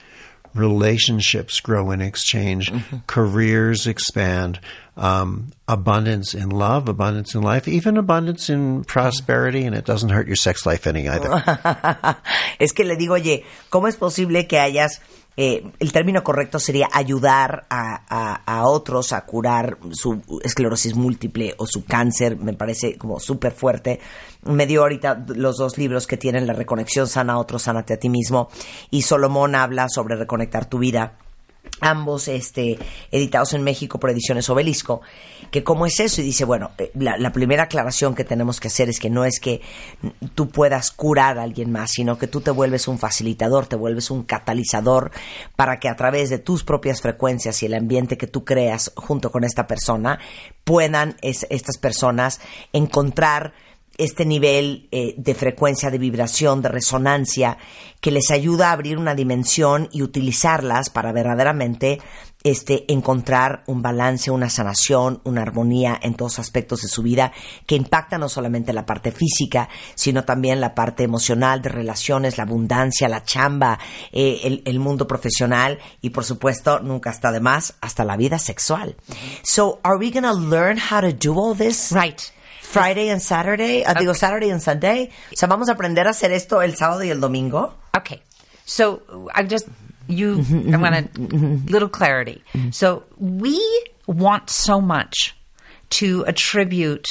Relationships 0.52 1.60
grow 1.60 1.92
in 1.92 2.00
exchange, 2.00 2.72
careers 3.06 3.86
expand, 3.86 4.58
um, 5.00 5.50
abundance 5.66 6.34
in 6.34 6.50
love, 6.50 6.88
abundance 6.88 7.34
in 7.34 7.42
life, 7.42 7.66
even 7.66 7.96
abundance 7.96 8.48
in 8.52 8.84
prosperity, 8.84 9.64
and 9.66 9.74
it 9.74 9.84
doesn't 9.86 10.10
hurt 10.10 10.26
your 10.26 10.36
sex 10.36 10.64
life 10.66 10.86
any 10.86 11.08
either. 11.08 11.30
Es 12.60 12.72
que 12.72 12.84
le 12.84 12.96
digo, 12.96 13.14
oye, 13.14 13.44
¿cómo 13.70 13.88
es 13.88 13.96
posible 13.96 14.46
que 14.46 14.58
hayas 14.58 15.00
eh, 15.36 15.62
el 15.78 15.92
término 15.92 16.22
correcto 16.22 16.58
sería 16.58 16.88
ayudar 16.92 17.64
a, 17.70 18.42
a- 18.44 18.64
otros 18.66 19.12
a 19.12 19.24
curar 19.24 19.78
su 19.92 20.20
esclerosis 20.44 20.94
múltiple 20.96 21.54
o 21.56 21.66
su 21.66 21.84
cáncer, 21.86 22.36
me 22.36 22.52
parece 22.52 22.98
como 22.98 23.18
súper 23.20 23.52
fuerte. 23.52 24.00
Me 24.42 24.66
dio 24.66 24.82
ahorita 24.82 25.24
los 25.28 25.56
dos 25.56 25.78
libros 25.78 26.06
que 26.06 26.18
tienen 26.18 26.46
la 26.46 26.52
reconexión 26.52 27.06
sana 27.06 27.34
a 27.34 27.38
otros, 27.38 27.62
sánate 27.62 27.94
a 27.94 27.98
ti 27.98 28.10
mismo, 28.10 28.50
y 28.90 29.02
Solomón 29.02 29.54
habla 29.54 29.88
sobre 29.88 30.16
reconectar 30.16 30.66
tu 30.66 30.78
vida 30.78 31.14
ambos 31.80 32.28
este, 32.28 32.78
editados 33.10 33.52
en 33.54 33.62
México 33.62 33.98
por 33.98 34.10
Ediciones 34.10 34.48
Obelisco, 34.50 35.00
que 35.50 35.64
cómo 35.64 35.86
es 35.86 35.98
eso, 36.00 36.20
y 36.20 36.24
dice, 36.24 36.44
bueno, 36.44 36.70
eh, 36.78 36.90
la, 36.94 37.32
primera 37.32 37.64
aclaración 37.64 38.14
que 38.14 38.24
tenemos 38.24 38.60
que 38.60 38.68
hacer 38.68 38.88
es 38.88 38.98
que 39.00 39.10
no 39.10 39.24
es 39.24 39.40
que 39.40 39.60
tú 40.34 40.48
puedas 40.48 40.90
curar 40.90 41.38
a 41.38 41.42
alguien 41.42 41.72
más, 41.72 41.90
sino 41.92 42.18
que 42.18 42.26
tú 42.26 42.40
te 42.40 42.50
vuelves 42.50 42.88
un 42.88 42.98
facilitador, 42.98 43.66
te 43.66 43.76
vuelves 43.76 44.10
un 44.10 44.22
catalizador 44.22 45.10
para 45.56 45.78
que 45.80 45.88
a 45.88 45.96
través 45.96 46.30
de 46.30 46.38
tus 46.38 46.64
propias 46.64 47.00
frecuencias 47.00 47.62
y 47.62 47.66
el 47.66 47.74
ambiente 47.74 48.18
que 48.18 48.26
tú 48.26 48.44
creas 48.44 48.92
junto 48.96 49.30
con 49.30 49.44
esta 49.44 49.66
persona, 49.66 50.18
puedan 50.64 51.16
es- 51.22 51.46
estas 51.50 51.78
personas 51.78 52.40
encontrar 52.72 53.52
este 54.00 54.24
nivel 54.24 54.88
eh, 54.90 55.14
de 55.16 55.34
frecuencia, 55.34 55.90
de 55.90 55.98
vibración, 55.98 56.62
de 56.62 56.70
resonancia, 56.70 57.58
que 58.00 58.10
les 58.10 58.30
ayuda 58.30 58.70
a 58.70 58.72
abrir 58.72 58.98
una 58.98 59.14
dimensión 59.14 59.88
y 59.92 60.02
utilizarlas 60.02 60.88
para 60.88 61.12
verdaderamente 61.12 62.00
este, 62.42 62.90
encontrar 62.90 63.62
un 63.66 63.82
balance, 63.82 64.30
una 64.30 64.48
sanación, 64.48 65.20
una 65.24 65.42
armonía 65.42 65.98
en 66.02 66.14
todos 66.14 66.38
aspectos 66.38 66.80
de 66.80 66.88
su 66.88 67.02
vida 67.02 67.32
que 67.66 67.76
impacta 67.76 68.16
no 68.16 68.30
solamente 68.30 68.72
la 68.72 68.86
parte 68.86 69.12
física, 69.12 69.68
sino 69.94 70.24
también 70.24 70.60
la 70.60 70.74
parte 70.74 71.02
emocional, 71.04 71.60
de 71.60 71.68
relaciones, 71.68 72.38
la 72.38 72.44
abundancia, 72.44 73.08
la 73.08 73.22
chamba, 73.22 73.78
eh, 74.12 74.40
el, 74.44 74.62
el 74.64 74.78
mundo 74.78 75.06
profesional 75.06 75.78
y 76.00 76.10
por 76.10 76.24
supuesto, 76.24 76.80
nunca 76.80 77.10
está 77.10 77.30
de 77.32 77.40
más, 77.40 77.74
hasta 77.82 78.04
la 78.04 78.16
vida 78.16 78.38
sexual. 78.38 78.96
So, 79.42 79.80
are 79.82 79.98
we 79.98 80.10
going 80.10 80.22
to 80.22 80.32
learn 80.32 80.78
how 80.78 81.00
to 81.00 81.12
do 81.12 81.38
all 81.38 81.54
this? 81.54 81.92
Right. 81.92 82.32
Friday 82.70 83.08
and 83.08 83.20
Saturday, 83.20 83.84
ah, 83.84 83.94
digo 83.94 84.14
Saturday 84.14 84.50
and 84.50 84.62
Sunday. 84.62 85.10
O 85.32 85.36
sea, 85.36 85.48
vamos 85.48 85.68
a 85.68 85.72
aprender 85.72 86.06
a 86.06 86.10
hacer 86.10 86.30
esto 86.30 86.60
el 86.60 86.76
sábado 86.76 87.04
y 87.04 87.10
el 87.10 87.20
domingo. 87.20 87.74
Okay. 87.96 88.22
So 88.64 89.28
I 89.34 89.42
just 89.42 89.68
you 90.06 90.44
I 90.72 90.76
want 90.76 90.94
a 90.94 91.08
little 91.70 91.88
clarity. 91.88 92.42
So 92.70 93.02
we 93.18 93.58
want 94.06 94.50
so 94.50 94.80
much 94.80 95.34
to 95.90 96.24
attribute 96.26 97.06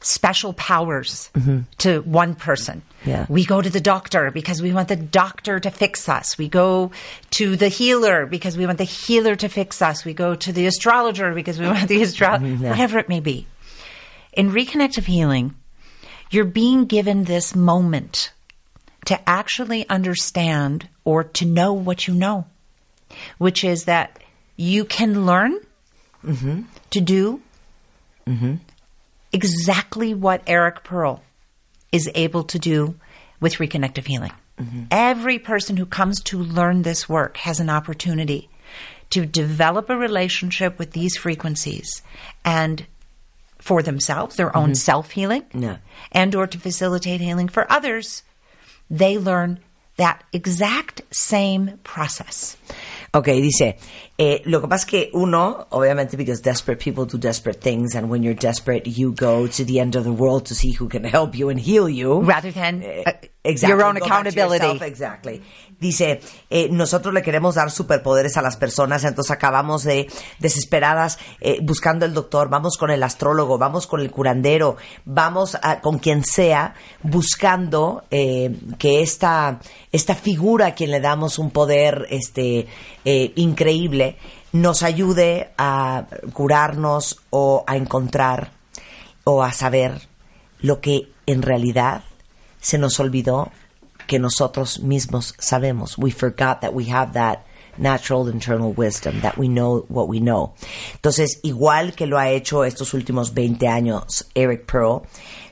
special 0.00 0.52
powers 0.52 1.30
to 1.78 2.00
one 2.00 2.34
person. 2.34 2.82
Yeah. 3.04 3.26
We 3.28 3.44
go 3.44 3.62
to 3.62 3.70
the 3.70 3.80
doctor 3.80 4.30
because 4.30 4.60
we 4.60 4.72
want 4.72 4.88
the 4.88 4.96
doctor 4.96 5.60
to 5.60 5.70
fix 5.70 6.08
us. 6.08 6.36
We 6.36 6.48
go 6.48 6.90
to 7.32 7.56
the 7.56 7.68
healer 7.68 8.26
because 8.26 8.56
we 8.56 8.66
want 8.66 8.78
the 8.78 8.84
healer 8.84 9.36
to 9.36 9.48
fix 9.48 9.80
us. 9.82 10.04
We 10.04 10.14
go 10.14 10.34
to 10.34 10.52
the 10.52 10.66
astrologer 10.66 11.32
because 11.32 11.58
we 11.58 11.66
want 11.66 11.88
the 11.88 12.02
astrologer, 12.02 12.56
whatever 12.68 12.98
it 12.98 13.08
may 13.08 13.20
be. 13.20 13.46
In 14.36 14.50
reconnective 14.50 15.06
healing, 15.06 15.54
you're 16.30 16.44
being 16.44 16.84
given 16.84 17.24
this 17.24 17.56
moment 17.56 18.32
to 19.06 19.28
actually 19.28 19.88
understand 19.88 20.88
or 21.04 21.24
to 21.24 21.46
know 21.46 21.72
what 21.72 22.06
you 22.06 22.12
know, 22.12 22.44
which 23.38 23.64
is 23.64 23.84
that 23.84 24.18
you 24.56 24.84
can 24.84 25.24
learn 25.24 25.58
mm-hmm. 26.22 26.62
to 26.90 27.00
do 27.00 27.40
mm-hmm. 28.26 28.56
exactly 29.32 30.12
what 30.12 30.42
Eric 30.46 30.84
Pearl 30.84 31.22
is 31.90 32.10
able 32.14 32.44
to 32.44 32.58
do 32.58 32.94
with 33.40 33.54
reconnective 33.54 34.06
healing. 34.06 34.32
Mm-hmm. 34.58 34.84
Every 34.90 35.38
person 35.38 35.78
who 35.78 35.86
comes 35.86 36.20
to 36.24 36.38
learn 36.38 36.82
this 36.82 37.08
work 37.08 37.38
has 37.38 37.58
an 37.58 37.70
opportunity 37.70 38.50
to 39.10 39.24
develop 39.24 39.88
a 39.88 39.96
relationship 39.96 40.78
with 40.78 40.90
these 40.90 41.16
frequencies 41.16 42.02
and 42.44 42.86
for 43.66 43.82
themselves, 43.82 44.36
their 44.36 44.56
own 44.56 44.74
self 44.76 45.10
healing, 45.10 45.42
and 46.12 46.34
or 46.34 46.46
to 46.46 46.58
facilitate 46.58 47.20
healing 47.20 47.48
for 47.48 47.66
others, 47.70 48.22
they 48.88 49.18
learn 49.18 49.58
that 49.96 50.22
exact 50.32 51.00
same 51.10 51.78
process. 51.82 52.56
Ok, 53.12 53.26
dice, 53.40 53.76
eh, 54.18 54.42
lo 54.44 54.60
que 54.60 54.68
pasa 54.68 54.84
es 54.84 54.84
que 54.84 55.10
uno, 55.14 55.66
obviamente, 55.70 56.16
because 56.18 56.42
desperate 56.42 56.78
people 56.78 57.06
do 57.06 57.16
desperate 57.18 57.60
things, 57.62 57.94
and 57.96 58.08
when 58.10 58.22
you're 58.22 58.34
desperate, 58.34 58.86
you 58.86 59.10
go 59.12 59.46
to 59.48 59.64
the 59.64 59.80
end 59.80 59.96
of 59.96 60.04
the 60.04 60.12
world 60.12 60.44
to 60.46 60.54
see 60.54 60.72
who 60.72 60.86
can 60.88 61.02
help 61.02 61.34
you 61.34 61.48
and 61.48 61.58
heal 61.58 61.88
you. 61.88 62.20
Rather 62.20 62.52
than 62.52 62.84
uh, 62.84 63.12
Exactly. 63.42 63.74
your 63.74 63.84
own 63.84 63.94
Go 63.94 64.00
back 64.00 64.08
to 64.08 64.14
accountability. 64.28 64.64
yourself, 64.64 64.82
exactly. 64.82 65.42
Dice, 65.78 66.20
eh, 66.48 66.68
nosotros 66.70 67.12
le 67.12 67.20
queremos 67.22 67.56
dar 67.56 67.70
superpoderes 67.70 68.38
a 68.38 68.42
las 68.42 68.56
personas, 68.56 69.04
entonces 69.04 69.30
acabamos 69.30 69.84
de 69.84 70.08
desesperadas 70.38 71.18
eh, 71.40 71.58
buscando 71.62 72.06
el 72.06 72.14
doctor, 72.14 72.48
vamos 72.48 72.78
con 72.78 72.90
el 72.90 73.02
astrólogo, 73.02 73.58
vamos 73.58 73.86
con 73.86 74.00
el 74.00 74.10
curandero, 74.10 74.76
vamos 75.04 75.58
a- 75.62 75.80
con 75.82 75.98
quien 75.98 76.24
sea, 76.24 76.74
buscando 77.02 78.04
eh, 78.10 78.56
que 78.78 79.02
esta, 79.02 79.60
esta 79.92 80.14
figura 80.14 80.68
a 80.68 80.74
quien 80.74 80.90
le 80.90 81.00
damos 81.00 81.38
un 81.38 81.50
poder 81.50 82.06
este, 82.10 82.66
eh, 83.04 83.32
increíble 83.36 84.16
nos 84.52 84.82
ayude 84.82 85.50
a 85.58 86.06
curarnos 86.32 87.18
o 87.28 87.64
a 87.66 87.76
encontrar 87.76 88.52
o 89.24 89.42
a 89.42 89.52
saber 89.52 90.00
lo 90.60 90.80
que 90.80 91.08
en 91.26 91.42
realidad 91.42 92.04
se 92.60 92.78
nos 92.78 92.98
olvidó 92.98 93.50
que 94.06 94.18
nosotros 94.18 94.80
mismos 94.80 95.34
sabemos. 95.38 95.98
We 95.98 96.10
forgot 96.10 96.60
that 96.60 96.74
we 96.74 96.90
have 96.90 97.12
that 97.14 97.46
natural 97.78 98.28
internal 98.28 98.72
wisdom, 98.72 99.20
that 99.20 99.36
we 99.36 99.48
know 99.48 99.84
what 99.88 100.08
we 100.08 100.20
know. 100.20 100.54
Entonces, 100.94 101.40
igual 101.42 101.94
que 101.94 102.06
lo 102.06 102.18
ha 102.18 102.30
hecho 102.30 102.64
estos 102.64 102.94
últimos 102.94 103.34
20 103.34 103.68
años 103.68 104.26
Eric 104.34 104.66
Pearl, 104.66 105.02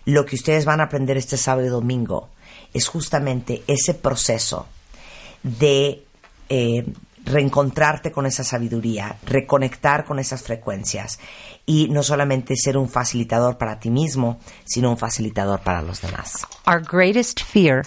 lo 0.06 0.24
que 0.24 0.36
ustedes 0.36 0.64
van 0.64 0.80
a 0.80 0.84
aprender 0.84 1.16
este 1.16 1.36
sábado 1.36 1.66
y 1.66 1.70
domingo 1.70 2.28
es 2.72 2.88
justamente 2.88 3.62
ese 3.66 3.94
proceso 3.94 4.66
de 5.42 6.04
eh, 6.48 6.84
reencontrarte 7.24 8.12
con 8.12 8.26
esa 8.26 8.44
sabiduría, 8.44 9.16
reconectar 9.26 10.04
con 10.04 10.18
esas 10.18 10.42
frecuencias 10.42 11.18
y 11.66 11.88
no 11.88 12.02
solamente 12.02 12.54
ser 12.56 12.76
un 12.76 12.88
facilitador 12.88 13.56
para 13.56 13.80
ti 13.80 13.90
mismo, 13.90 14.38
sino 14.64 14.90
un 14.90 14.98
facilitador 14.98 15.60
para 15.60 15.82
los 15.82 16.00
demás. 16.02 16.46
Our 16.66 16.82
greatest 16.82 17.42
fear 17.42 17.84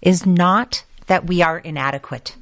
is 0.00 0.26
not 0.26 0.84
that 1.06 1.24
we 1.28 1.42
are 1.42 1.60
inadequate. 1.62 2.32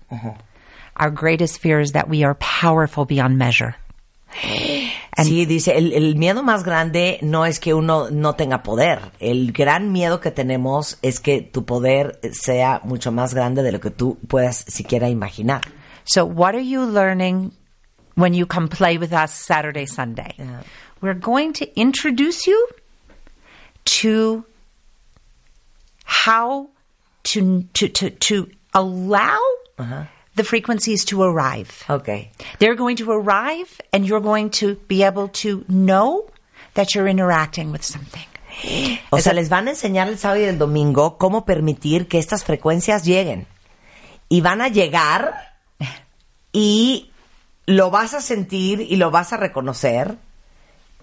Our 0.97 1.11
greatest 1.11 1.61
fear 1.61 1.81
is 1.81 1.93
that 1.93 2.09
we 2.09 2.25
are 2.25 2.35
powerful 2.35 3.05
beyond 3.05 3.37
measure. 3.37 3.77
sí, 5.23 5.47
dice, 5.47 5.77
el, 5.77 5.93
el 5.93 6.17
miedo 6.17 6.43
más 6.43 6.65
grande 6.65 7.19
no 7.23 7.45
es 7.45 7.59
que 7.59 7.75
uno 7.75 8.11
no 8.11 8.35
tenga 8.35 8.63
poder. 8.63 9.01
El 9.19 9.53
gran 9.53 9.93
miedo 9.93 10.21
que 10.21 10.31
tenemos 10.31 10.99
es 11.03 11.21
que 11.21 11.43
tu 11.43 11.65
poder 11.65 12.21
sea 12.33 12.81
mucho 12.85 13.13
más 13.13 13.35
grande 13.35 13.63
de 13.63 13.73
lo 13.73 13.81
que 13.81 13.91
tú 13.91 14.19
puedas 14.29 14.65
siquiera 14.69 15.09
imaginar. 15.09 15.63
So, 16.05 16.25
what 16.25 16.55
are 16.55 16.61
you 16.61 16.85
learning 16.85 17.53
when 18.15 18.35
you 18.35 18.47
come 18.47 18.69
play 18.69 18.99
with 18.99 19.13
us 19.13 19.35
Saturday, 19.35 19.87
Sunday? 19.87 20.35
We're 21.01 21.15
going 21.15 21.53
to 21.55 21.81
introduce 21.81 22.47
you 22.47 22.69
to 23.85 24.45
how 26.05 26.69
to 27.25 27.65
to 27.75 27.89
to, 27.89 28.11
to 28.11 28.49
allow 28.75 29.39
uh-huh. 29.79 30.05
the 30.35 30.45
frequencies 30.45 31.05
to 31.07 31.23
arrive. 31.23 31.85
Ok. 31.89 32.31
They're 32.59 32.75
going 32.75 32.97
to 32.97 33.11
arrive, 33.11 33.81
and 33.93 34.07
you're 34.07 34.21
going 34.21 34.51
to 34.51 34.77
be 34.89 35.03
able 35.03 35.29
to 35.43 35.65
know 35.69 36.31
that 36.75 36.95
you're 36.95 37.09
interacting 37.09 37.73
with 37.73 37.85
something. 37.85 38.27
O 39.11 39.19
sea, 39.19 39.33
les 39.33 39.49
van 39.49 39.67
a 39.67 39.71
enseñar 39.71 40.09
el 40.09 40.19
sábado 40.19 40.41
y 40.41 40.45
el 40.45 40.59
domingo 40.59 41.17
cómo 41.19 41.45
permitir 41.45 42.07
que 42.07 42.19
estas 42.19 42.45
frecuencias 42.45 43.05
lleguen. 43.05 43.47
Y 44.29 44.41
van 44.41 44.61
a 44.61 44.69
llegar 44.69 45.52
y 46.53 47.11
lo 47.67 47.91
vas 47.91 48.15
a 48.15 48.21
sentir 48.21 48.81
y 48.81 48.97
lo 48.97 49.11
vas 49.11 49.33
a 49.33 49.37
reconocer 49.37 50.17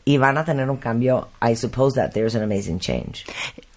y 0.06 0.18
van 0.18 0.38
a 0.38 0.46
tener 0.46 0.70
un 0.70 0.78
cambio. 0.78 1.30
I 1.42 1.56
suppose 1.56 1.96
that 1.96 2.14
there's 2.14 2.36
an 2.36 2.44
amazing 2.44 2.80
change. 2.80 3.26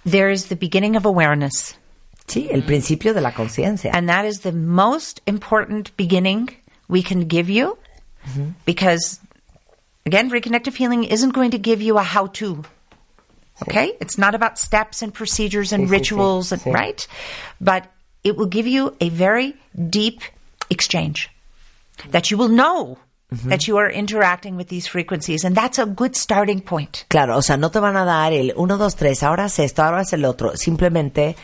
There 0.05 0.31
is 0.31 0.47
the 0.47 0.57
beginning 0.57 0.97
of 0.97 1.05
awareness. 1.07 1.77
Sí, 2.27 2.49
el 2.51 2.63
mm. 2.63 2.67
principio 2.67 3.13
de 3.13 3.21
la 3.21 3.33
conciencia. 3.33 3.91
And 3.93 4.09
that 4.09 4.25
is 4.25 4.41
the 4.41 4.53
most 4.53 5.21
important 5.27 5.95
beginning 5.97 6.49
we 6.89 7.03
can 7.03 7.27
give 7.27 7.51
you 7.51 7.77
mm-hmm. 8.27 8.51
because, 8.65 9.21
again, 10.07 10.31
reconnective 10.31 10.75
healing 10.75 11.05
isn't 11.05 11.31
going 11.31 11.51
to 11.51 11.59
give 11.59 11.83
you 11.83 11.99
a 11.99 12.03
how 12.03 12.27
to. 12.27 12.63
Okay? 13.63 13.93
It's 14.01 14.19
not 14.19 14.35
about 14.35 14.59
steps 14.59 15.03
and 15.03 15.13
procedures 15.13 15.73
and 15.73 15.85
Sí, 15.85 15.87
sí, 15.87 15.89
sí, 15.89 15.93
rituals, 15.93 16.53
and, 16.53 16.63
sí. 16.63 16.73
right? 16.73 17.07
But 17.61 17.87
it 18.25 18.37
will 18.37 18.47
give 18.47 18.67
you 18.67 18.97
a 19.01 19.09
very 19.09 19.55
deep 19.91 20.21
exchange 20.71 21.29
that 22.11 22.31
you 22.31 22.39
will 22.39 22.51
know 22.51 22.99
that 23.47 23.67
you 23.67 23.79
are 23.79 23.91
interacting 23.91 24.57
with 24.57 24.69
these 24.69 24.87
frequencies. 24.87 25.45
And 25.45 25.57
that's 25.57 25.79
a 25.79 25.87
good 25.87 26.15
starting 26.17 26.61
point. 26.61 27.07
Claro, 27.09 27.37
o 27.37 27.43
sea, 27.43 27.57
no 27.57 27.71
te 27.71 27.81
van 27.81 27.97
a 27.97 28.05
dar 28.05 28.33
el 28.33 28.53
1, 28.55 28.77
2, 28.77 28.97
3, 28.97 29.23
ahora 29.23 29.47
es 29.47 29.59
esto, 29.59 29.83
ahora 29.83 30.03
es 30.03 30.13
el 30.13 30.25
otro. 30.25 30.57
Simplemente 30.57 31.37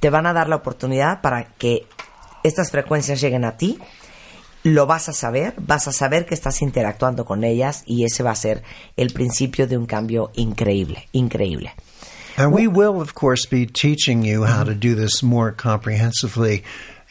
te 0.00 0.10
van 0.10 0.26
a 0.26 0.32
dar 0.32 0.48
la 0.48 0.56
oportunidad 0.56 1.20
para 1.20 1.44
que 1.44 1.86
estas 2.42 2.70
frecuencias 2.70 3.20
lleguen 3.20 3.44
a 3.44 3.56
ti 3.56 3.78
lo 4.66 4.86
vas 4.86 5.08
a 5.08 5.12
saber, 5.12 5.54
vas 5.58 5.86
a 5.86 5.92
saber 5.92 6.26
que 6.26 6.34
estás 6.34 6.60
interactuando 6.60 7.24
con 7.24 7.44
ellas 7.44 7.84
y 7.86 8.04
ese 8.04 8.24
va 8.24 8.32
a 8.32 8.36
ser 8.36 8.64
el 8.96 9.12
principio 9.12 9.68
de 9.68 9.78
un 9.78 9.86
cambio 9.86 10.32
increíble, 10.34 11.08
increíble. 11.12 11.72
And 12.36 12.52
we 12.52 12.66
will, 12.66 13.00
of 13.00 13.14
course, 13.14 13.46
be 13.48 13.64
teaching 13.66 14.24
you 14.24 14.44
how 14.44 14.64
to 14.64 14.74
do 14.74 14.96
this 14.96 15.22
more 15.22 15.52
comprehensively 15.52 16.64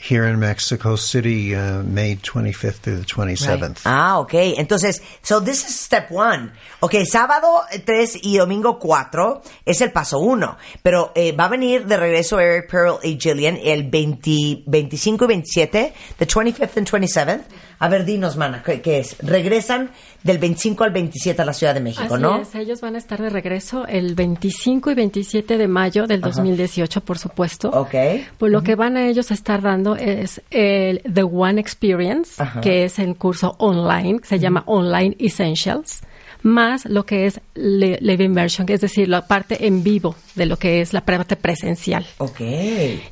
here 0.06 0.26
in 0.26 0.40
Mexico 0.40 0.96
City, 0.96 1.56
uh, 1.56 1.82
May 1.82 2.16
25th 2.16 2.76
through 2.76 2.98
the 2.98 3.06
27th. 3.06 3.82
Ah, 3.86 4.20
ok. 4.20 4.56
Entonces, 4.58 5.02
so 5.24 5.40
this 5.40 5.68
is 5.68 5.76
step 5.76 6.12
one. 6.12 6.52
Ok, 6.82 6.94
sábado 7.06 7.64
3 7.86 8.20
y 8.22 8.38
domingo 8.38 8.78
4 8.78 9.42
es 9.66 9.82
el 9.82 9.92
paso 9.92 10.20
1. 10.20 10.58
Pero 10.84 11.12
eh, 11.16 11.32
va 11.32 11.46
a 11.46 11.50
venir 11.50 11.88
de 11.88 11.98
regreso 11.98 12.40
Eric 12.40 12.70
Pearl 12.70 13.00
y 13.04 13.18
Jillian 13.20 13.58
el 13.64 13.90
20 13.90 14.64
25 14.68 15.26
y 15.26 15.28
27, 15.28 15.94
the 16.18 16.28
25th 16.28 16.78
and 16.78 16.88
27th. 16.88 17.44
A 17.80 17.90
ver, 17.90 18.06
dinos, 18.06 18.38
mana, 18.38 18.64
¿qué, 18.64 18.82
qué 18.82 19.00
es? 19.00 19.18
Regresan 19.20 19.90
del 20.24 20.38
25 20.38 20.84
al 20.84 20.92
27 20.92 21.42
a 21.42 21.46
la 21.46 21.54
Ciudad 21.54 21.74
de 21.74 21.82
México, 21.82 22.16
Así 22.16 22.22
¿no? 22.24 22.42
es, 22.42 22.56
ellos 22.56 22.82
van 22.82 22.96
a 22.96 22.98
estar 22.98 23.22
de 23.22 23.30
regreso 23.30 23.86
el 23.88 24.16
25 24.16 24.92
y 24.92 24.94
27 24.96 25.58
de 25.58 25.68
mayo 25.68 26.08
del 26.08 26.22
2018, 26.22 27.02
por 27.02 27.18
supuesto. 27.18 27.70
Ok. 27.70 27.94
Pues 28.38 28.52
lo 28.52 28.64
que 28.64 28.76
van 28.76 28.98
a 28.98 29.08
ellos 29.08 29.32
a 29.32 29.34
estar 29.34 29.62
dando 29.62 29.96
es 29.96 30.42
el 30.50 31.02
The 31.12 31.24
One 31.24 31.60
Experience, 31.62 32.42
Ajá. 32.42 32.62
que 32.62 32.86
es 32.86 32.98
el 33.00 33.16
curso 33.18 33.56
online, 33.60 34.20
que 34.20 34.28
se 34.28 34.40
llama 34.40 34.64
Online 34.66 35.16
Essentials, 35.20 36.02
más 36.46 36.86
lo 36.86 37.06
que 37.08 37.26
es 37.26 37.42
li- 37.56 37.98
Live 38.00 38.24
Immersion, 38.24 38.68
que 38.68 38.74
es 38.76 38.82
decir, 38.82 39.08
la 39.10 39.26
parte 39.28 39.66
en 39.66 39.84
vivo 39.84 40.16
de 40.36 40.46
lo 40.46 40.58
que 40.58 40.80
es 40.82 40.94
la 40.94 41.02
parte 41.02 41.36
presencial. 41.36 42.06
Ok. 42.20 42.40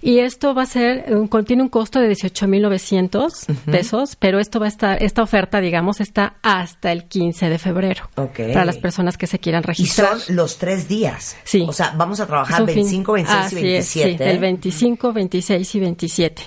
Y 0.01 0.19
esto 0.19 0.53
va 0.53 0.61
a 0.63 0.65
ser, 0.67 1.05
un- 1.13 1.27
tiene 1.43 1.63
un 1.63 1.69
costo 1.69 1.99
de 1.99 2.07
18.900 2.09 3.45
pesos, 3.65 4.15
pero 4.17 4.39
esto 4.39 4.59
va 4.59 4.67
a 4.67 4.69
estar, 4.69 5.01
esta 5.03 5.23
oferta, 5.23 5.61
digamos, 5.61 5.99
está 5.99 6.35
hasta 6.43 6.91
el 6.91 7.05
15 7.05 7.49
de 7.49 7.57
febrero. 7.57 8.09
Ok. 8.15 8.39
Para 8.53 8.65
las 8.65 8.77
personas 8.77 9.17
que 9.17 9.25
se 9.27 9.39
quieran 9.39 9.63
Y 9.63 9.67
registrar. 9.67 10.19
son 10.19 10.35
los 10.35 10.57
tres 10.57 10.87
días. 10.87 11.35
Sí. 11.43 11.65
O 11.67 11.73
sea, 11.73 11.93
vamos 11.97 12.19
a 12.19 12.27
trabajar 12.27 12.61
un 12.61 12.67
fin- 12.67 12.75
25, 12.75 13.13
26 13.13 13.41
y 13.41 13.45
Así 13.45 13.55
es, 13.57 13.61
27. 13.95 14.23
sí, 14.23 14.29
el 14.29 14.39
25, 14.39 15.11
26 15.13 15.75
y 15.75 15.79
27. 15.79 16.43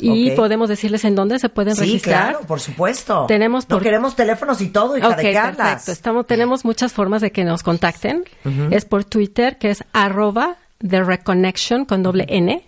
Y 0.00 0.30
ok. 0.30 0.36
podemos 0.36 0.68
decirles 0.68 1.04
en 1.04 1.14
dónde 1.14 1.38
se 1.38 1.48
pueden 1.48 1.74
Sí, 1.74 1.80
registrar. 1.82 2.30
claro, 2.30 2.46
por 2.46 2.60
supuesto. 2.60 3.26
Tenemos 3.28 3.68
No 3.68 3.76
por- 3.76 3.82
queremos 3.82 4.16
teléfonos 4.16 4.60
y 4.60 4.68
todo, 4.68 4.96
hija 4.96 5.08
Ok, 5.10 5.16
de 5.18 5.32
Carlas. 5.32 5.56
perfecto. 5.84 5.92
Estamos, 6.06 6.28
tenemos 6.28 6.64
muchas 6.64 6.92
formas 6.92 7.20
de 7.20 7.32
que 7.32 7.42
nos 7.42 7.64
contacten. 7.64 8.22
Es 8.70 8.84
por 8.84 9.04
Twitter, 9.04 9.58
que 9.58 9.70
es 9.70 9.82
arroba 9.92 10.56
The 10.78 11.02
Reconnection 11.02 11.84
con 11.84 12.04
doble 12.04 12.26
N. 12.28 12.62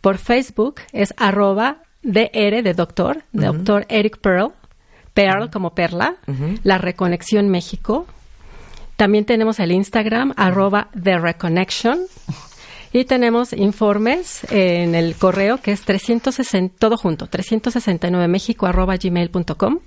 Por 0.00 0.18
Facebook 0.18 0.76
es 0.92 1.12
arroba 1.16 1.78
DR 2.04 2.62
de 2.62 2.72
doctor, 2.72 3.24
doctor 3.32 3.86
Eric 3.88 4.18
Pearl, 4.18 4.52
Pearl 5.14 5.50
como 5.50 5.74
perla, 5.74 6.14
La 6.62 6.78
Reconexión 6.78 7.48
México. 7.48 8.06
También 8.94 9.24
tenemos 9.24 9.58
el 9.58 9.72
Instagram, 9.72 10.32
arroba 10.36 10.90
The 11.02 11.18
Reconnection. 11.18 11.98
Y 12.92 13.04
tenemos 13.04 13.52
informes 13.52 14.46
en 14.48 14.94
el 14.94 15.16
correo 15.16 15.60
que 15.60 15.72
es 15.72 15.80
360, 15.80 16.76
todo 16.78 16.96
junto, 16.96 17.26
369mexico 17.28 18.68
arroba 18.68 18.94
gmail.com. 18.96 19.80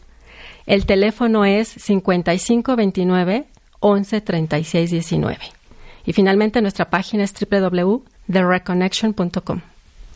El 0.65 0.85
teléfono 0.85 1.45
es 1.45 1.67
5529 1.67 3.45
11 3.79 4.21
36 4.21 4.91
19. 4.91 5.37
Y 6.05 6.13
finalmente 6.13 6.61
nuestra 6.61 6.89
página 6.89 7.23
es 7.23 7.33
www.thereconnection.com. 7.33 9.61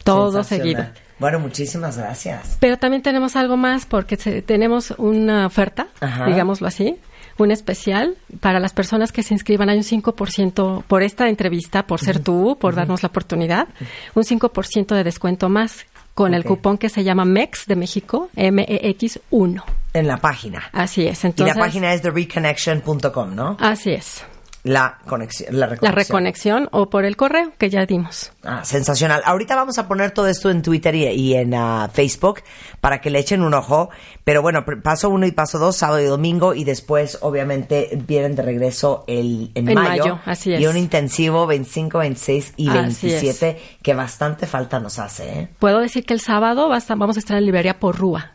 Todo 0.04 0.43
seguido. 0.43 0.86
Bueno, 1.20 1.39
muchísimas 1.39 1.98
gracias. 1.98 2.58
Pero 2.60 2.78
también 2.78 3.02
tenemos 3.02 3.36
algo 3.36 3.58
más 3.58 3.86
porque 3.86 4.18
tenemos 4.18 4.93
una 4.98 5.48
oferta, 5.48 5.88
Ajá. 6.00 6.28
digámoslo 6.28 6.68
así, 6.68 6.98
un 7.38 7.52
especial 7.52 8.16
para 8.39 8.60
las 8.60 8.74
personas 8.74 9.12
que 9.12 9.24
se 9.24 9.34
inscriban. 9.34 9.70
Hay 9.70 9.78
un 9.78 9.84
5% 9.84 10.84
por 10.84 11.04
esta 11.04 11.28
entrevista, 11.28 11.88
por 11.88 12.00
ser 12.00 12.20
tú, 12.20 12.58
por 12.60 12.76
darnos 12.76 13.04
la 13.04 13.10
oportunidad, 13.10 13.68
un 14.14 14.24
5% 14.24 14.95
de 14.95 15.04
descuento 15.04 15.50
más 15.50 15.86
con 16.14 16.34
el 16.34 16.45
cupón 16.45 16.78
que 16.78 16.89
se 16.89 17.04
llama 17.04 17.26
MEX 17.26 17.66
de 17.68 17.76
México, 17.76 18.30
MEX1. 18.36 19.64
En 19.98 20.08
la 20.08 20.18
página. 20.18 20.70
Así 20.74 21.08
es. 21.08 21.24
y 21.24 21.28
Entonces, 21.28 21.56
la 21.56 21.62
página 21.62 21.93
es 21.93 22.02
thereconnection.com, 22.02 23.36
¿no? 23.36 23.58
Así 23.60 23.91
es. 23.91 24.24
La 24.68 24.97
conexión, 25.07 25.49
la 25.53 25.68
La 25.68 25.68
reconexión. 25.68 25.95
reconexión 25.95 26.70
o 26.72 26.89
por 26.89 27.05
el 27.05 27.15
correo 27.15 27.51
que 27.57 27.70
ya 27.70 27.86
dimos. 27.86 28.32
Ah, 28.43 28.63
sensacional. 28.65 29.22
Ahorita 29.26 29.55
vamos 29.55 29.78
a 29.78 29.88
poner 29.88 30.11
todo 30.11 30.28
esto 30.28 30.49
en 30.49 30.61
Twitter 30.61 30.93
y, 30.95 31.05
y 31.07 31.36
en 31.36 31.53
ah, 31.53 31.89
Facebook 31.93 32.41
para 32.82 32.99
que 32.99 33.09
le 33.09 33.20
echen 33.20 33.41
un 33.43 33.53
ojo. 33.53 33.89
Pero 34.24 34.41
bueno, 34.41 34.65
paso 34.84 35.09
uno 35.09 35.26
y 35.26 35.32
paso 35.32 35.57
dos, 35.57 35.78
sábado 35.78 36.01
y 36.01 36.05
domingo. 36.05 36.53
Y 36.53 36.65
después, 36.65 37.18
obviamente, 37.22 37.97
vienen 38.07 38.36
de 38.36 38.41
regreso 38.43 39.05
el, 39.07 39.51
en, 39.55 39.70
En 39.70 39.76
mayo. 39.76 40.03
mayo, 40.03 40.20
así 40.26 40.53
es. 40.53 40.59
Y 40.61 40.65
un 40.68 40.76
intensivo 40.78 41.47
25, 41.47 41.97
26 41.99 42.53
y 42.57 42.68
Así 42.70 42.78
27 43.07 43.61
que 43.82 43.93
bastante 43.93 44.47
falta 44.47 44.80
nos 44.80 44.99
hace, 44.99 45.39
¿eh? 45.39 45.47
Puedo 45.59 45.80
decir 45.80 46.05
que 46.05 46.13
el 46.13 46.20
sábado 46.20 46.68
va 46.68 46.76
a 46.76 46.80
estar- 46.80 46.97
vamos 46.97 47.15
a 47.15 47.20
estar 47.20 47.38
en 47.38 47.45
librería 47.45 47.80
por 47.80 47.95
Rúa. 47.97 48.32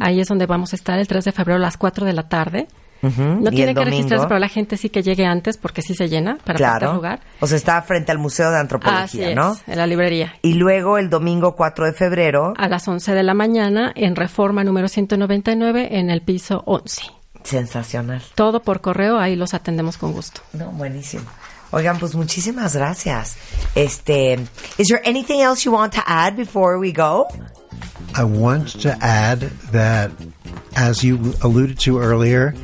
Ahí 0.00 0.20
es 0.20 0.28
donde 0.28 0.46
vamos 0.46 0.72
a 0.72 0.76
estar 0.76 0.98
el 0.98 1.06
3 1.06 1.24
de 1.24 1.32
febrero 1.32 1.56
a 1.56 1.60
las 1.60 1.76
4 1.76 2.04
de 2.04 2.12
la 2.12 2.28
tarde. 2.28 2.66
¿Y 3.02 3.06
No 3.06 3.50
tiene 3.50 3.74
que 3.74 3.74
domingo? 3.74 3.84
registrarse, 3.84 4.26
pero 4.26 4.40
la 4.40 4.48
gente 4.48 4.76
sí 4.76 4.88
que 4.90 5.02
llegue 5.02 5.24
antes 5.24 5.56
porque 5.56 5.82
sí 5.82 5.94
se 5.94 6.08
llena 6.08 6.38
para 6.44 6.56
Claro. 6.56 6.94
lugar. 6.94 7.20
O 7.40 7.46
sea, 7.46 7.56
está 7.56 7.80
frente 7.82 8.10
al 8.12 8.18
Museo 8.18 8.50
de 8.50 8.56
Así 8.56 8.60
Antropología, 8.62 9.30
es, 9.30 9.36
¿no? 9.36 9.56
en 9.66 9.78
la 9.78 9.86
librería. 9.86 10.34
Y 10.42 10.54
luego 10.54 10.98
el 10.98 11.08
domingo 11.10 11.54
4 11.56 11.86
de 11.86 11.92
febrero, 11.92 12.54
A 12.56 12.68
las 12.68 12.86
11 12.88 13.14
de 13.14 13.22
la 13.22 13.34
mañana 13.34 13.92
en 13.94 14.16
Reforma 14.16 14.64
número 14.64 14.88
199 14.88 15.88
en 15.98 16.10
el 16.10 16.22
piso 16.22 16.62
11. 16.66 17.02
sensacional. 17.44 18.22
Todo 18.34 18.60
por 18.62 18.80
correo, 18.80 19.18
ahí 19.18 19.34
los 19.36 19.54
atendemos 19.54 19.96
con 19.96 20.12
gusto. 20.12 20.40
No, 20.52 20.66
buenísimo. 20.72 21.24
Oigan, 21.70 21.98
pues 21.98 22.14
muchísimas 22.14 22.74
gracias. 22.74 23.36
Este, 23.74 24.34
is 24.78 24.88
there 24.88 25.00
anything 25.04 25.40
else 25.40 25.64
you 25.64 25.72
want 25.72 25.94
to 25.94 26.00
add 26.06 26.34
before 26.36 26.78
we 26.78 26.92
go? 26.92 27.26
I 28.16 28.22
want 28.24 28.80
to 28.82 28.90
add 29.00 29.40
that, 29.72 30.10
as 30.74 31.02
you 31.02 31.18
alluded 31.42 31.78
to 31.84 32.00
earlier, 32.00 32.54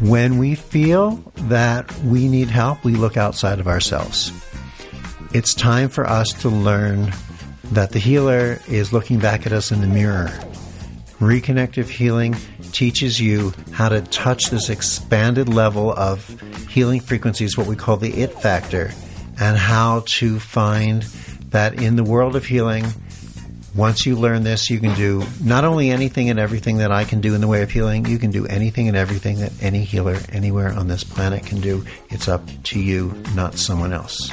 when 0.00 0.38
we 0.38 0.54
feel 0.54 1.16
that 1.36 1.94
we 1.98 2.26
need 2.28 2.48
help, 2.48 2.82
we 2.84 2.94
look 2.94 3.16
outside 3.16 3.60
of 3.60 3.68
ourselves. 3.68 4.32
It's 5.32 5.54
time 5.54 5.88
for 5.90 6.06
us 6.06 6.32
to 6.40 6.48
learn 6.48 7.12
that 7.72 7.92
the 7.92 7.98
healer 7.98 8.58
is 8.66 8.92
looking 8.92 9.18
back 9.18 9.46
at 9.46 9.52
us 9.52 9.70
in 9.70 9.80
the 9.80 9.86
mirror. 9.86 10.28
Reconnective 11.20 11.88
healing 11.88 12.34
teaches 12.72 13.20
you 13.20 13.52
how 13.72 13.90
to 13.90 14.00
touch 14.00 14.44
this 14.50 14.70
expanded 14.70 15.48
level 15.48 15.92
of 15.92 16.40
healing 16.68 17.00
frequencies, 17.00 17.58
what 17.58 17.66
we 17.66 17.76
call 17.76 17.98
the 17.98 18.22
it 18.22 18.32
factor, 18.40 18.90
and 19.38 19.56
how 19.56 20.02
to 20.06 20.40
find 20.40 21.02
that 21.50 21.74
in 21.74 21.96
the 21.96 22.04
world 22.04 22.36
of 22.36 22.46
healing, 22.46 22.86
once 23.74 24.04
you 24.04 24.16
learn 24.16 24.42
this, 24.42 24.70
you 24.70 24.80
can 24.80 24.94
do 24.94 25.22
not 25.42 25.64
only 25.64 25.90
anything 25.90 26.30
and 26.30 26.38
everything 26.38 26.78
that 26.78 26.90
I 26.90 27.04
can 27.04 27.20
do 27.20 27.34
in 27.34 27.40
the 27.40 27.46
way 27.46 27.62
of 27.62 27.70
healing, 27.70 28.06
you 28.06 28.18
can 28.18 28.30
do 28.30 28.46
anything 28.46 28.88
and 28.88 28.96
everything 28.96 29.38
that 29.40 29.52
any 29.62 29.84
healer 29.84 30.18
anywhere 30.32 30.72
on 30.72 30.88
this 30.88 31.04
planet 31.04 31.46
can 31.46 31.60
do. 31.60 31.84
It's 32.10 32.28
up 32.28 32.42
to 32.64 32.78
you, 32.78 33.14
not 33.34 33.54
someone 33.58 33.92
else. 33.92 34.32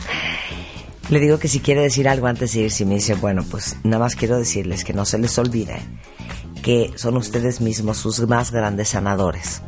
Le 1.10 1.20
digo 1.20 1.40
que 1.40 1.48
si 1.48 1.60
quiere 1.60 1.82
decir 1.82 2.08
algo 2.10 2.28
antes 2.28 2.54
de 2.54 2.64
irse, 2.64 2.86
me 2.86 2.96
dice, 2.96 3.16
bueno, 3.16 3.46
pues 3.50 3.78
nada 3.84 4.00
más 4.00 4.16
quiero 4.16 4.38
decirles 4.38 4.84
que 4.84 4.94
no 4.94 5.06
se 5.06 5.18
les 5.18 5.38
olvide 5.38 5.80
que 6.68 6.92
son 6.96 7.16
ustedes 7.16 7.62
mismos 7.62 7.98
sus 7.98 8.28
más 8.28 8.52
grandes 8.52 8.90
sanadores 8.90 9.62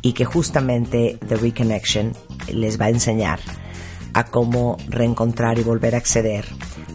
y 0.00 0.14
que 0.14 0.24
justamente 0.24 1.18
The 1.28 1.36
Reconnection 1.36 2.14
les 2.50 2.80
va 2.80 2.86
a 2.86 2.88
enseñar 2.90 3.38
a 4.14 4.24
cómo 4.24 4.78
reencontrar 4.88 5.58
y 5.58 5.62
volver 5.62 5.94
a 5.94 5.98
acceder 5.98 6.46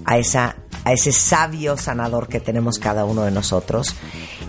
a 0.06 0.18
esa 0.18 0.56
a 0.84 0.92
ese 0.92 1.12
sabio 1.12 1.78
sanador 1.78 2.28
que 2.28 2.40
tenemos 2.40 2.78
cada 2.80 3.06
uno 3.06 3.24
de 3.24 3.32
nosotros 3.32 3.96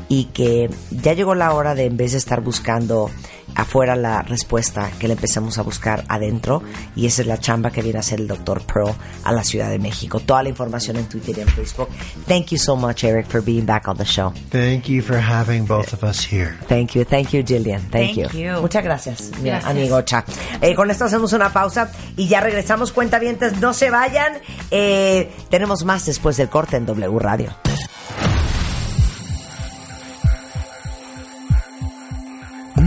y 0.09 0.27
que 0.27 0.71
ya 0.91 1.13
llegó 1.13 1.35
la 1.35 1.53
hora 1.53 1.75
de 1.75 1.87
en 1.87 1.97
vez 1.97 2.13
de 2.13 2.19
estar 2.19 2.41
buscando 2.41 3.11
afuera 3.55 3.97
la 3.97 4.23
respuesta 4.23 4.91
que 4.99 5.09
le 5.09 5.15
empecemos 5.15 5.59
a 5.59 5.63
buscar 5.63 6.05
adentro 6.09 6.63
y 6.97 7.07
esa 7.07 7.23
es 7.23 7.29
la 7.29 7.39
chamba 7.39 7.71
que 7.71 7.83
viene 7.83 7.99
a 7.99 8.01
hacer 8.01 8.21
el 8.21 8.29
doctor 8.29 8.63
Pearl 8.63 8.95
a 9.25 9.33
la 9.33 9.45
Ciudad 9.45 9.71
de 9.71 9.79
México. 9.79 10.21
Toda 10.21 10.43
la 10.43 10.49
información 10.49 10.97
en 10.97 11.09
Twitter 11.09 11.39
y 11.39 11.41
en 11.43 11.49
Facebook. 11.49 11.89
Thank 12.27 12.47
you 12.49 12.59
so 12.59 12.77
much 12.77 13.05
Eric 13.05 13.27
for 13.27 13.41
being 13.43 13.67
back 13.67 13.89
on 13.89 13.97
the 13.97 14.05
show. 14.05 14.33
Thank 14.51 14.85
you 14.87 15.03
for 15.03 15.19
having 15.19 15.65
both 15.67 15.93
of 15.93 16.03
us 16.03 16.25
here. 16.31 16.57
Thank 16.69 16.93
you, 16.95 17.05
thank 17.05 17.31
you, 17.33 17.43
Jillian. 17.43 17.81
Thank, 17.91 18.17
Thank 18.17 18.33
you. 18.35 18.61
Muchas 18.61 18.83
gracias, 18.85 19.31
mi 19.41 19.51
Gracias. 19.51 19.71
amigocha. 19.71 20.25
Eh, 20.61 20.75
con 20.75 20.91
esto 20.91 21.05
hacemos 21.05 21.33
una 21.33 21.53
pausa 21.53 21.91
y 22.17 22.29
ya 22.29 22.41
regresamos. 22.41 22.93
Cuentavientes, 22.93 23.59
no 23.61 23.73
se 23.75 23.91
vayan. 23.91 24.35
Eh, 24.71 25.31
tenemos 25.51 25.85
más 25.85 26.07
después 26.07 26.37
del 26.37 26.49
corte 26.49 26.77
en 26.77 26.87
W 26.87 27.19
Radio. 27.19 27.55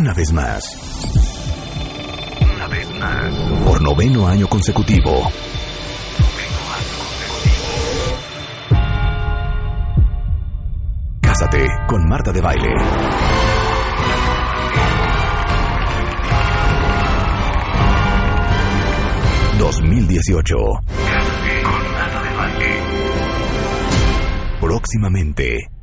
Una 0.08 0.16
vez 0.16 0.32
más. 0.32 0.64
Una 2.56 2.68
vez 2.70 2.90
más. 2.98 3.30
Por 3.66 3.82
noveno 3.82 4.26
año 4.26 4.48
consecutivo. 4.48 5.30
Cásate 11.20 11.68
con 11.90 12.08
Marta 12.08 12.32
de 12.32 12.40
Baile. 12.40 12.70
...2018... 19.60 20.56
Con 21.64 21.92
Marta 21.92 22.24
de 22.24 22.38
Baile. 22.38 22.80
Próximamente... 24.62 25.77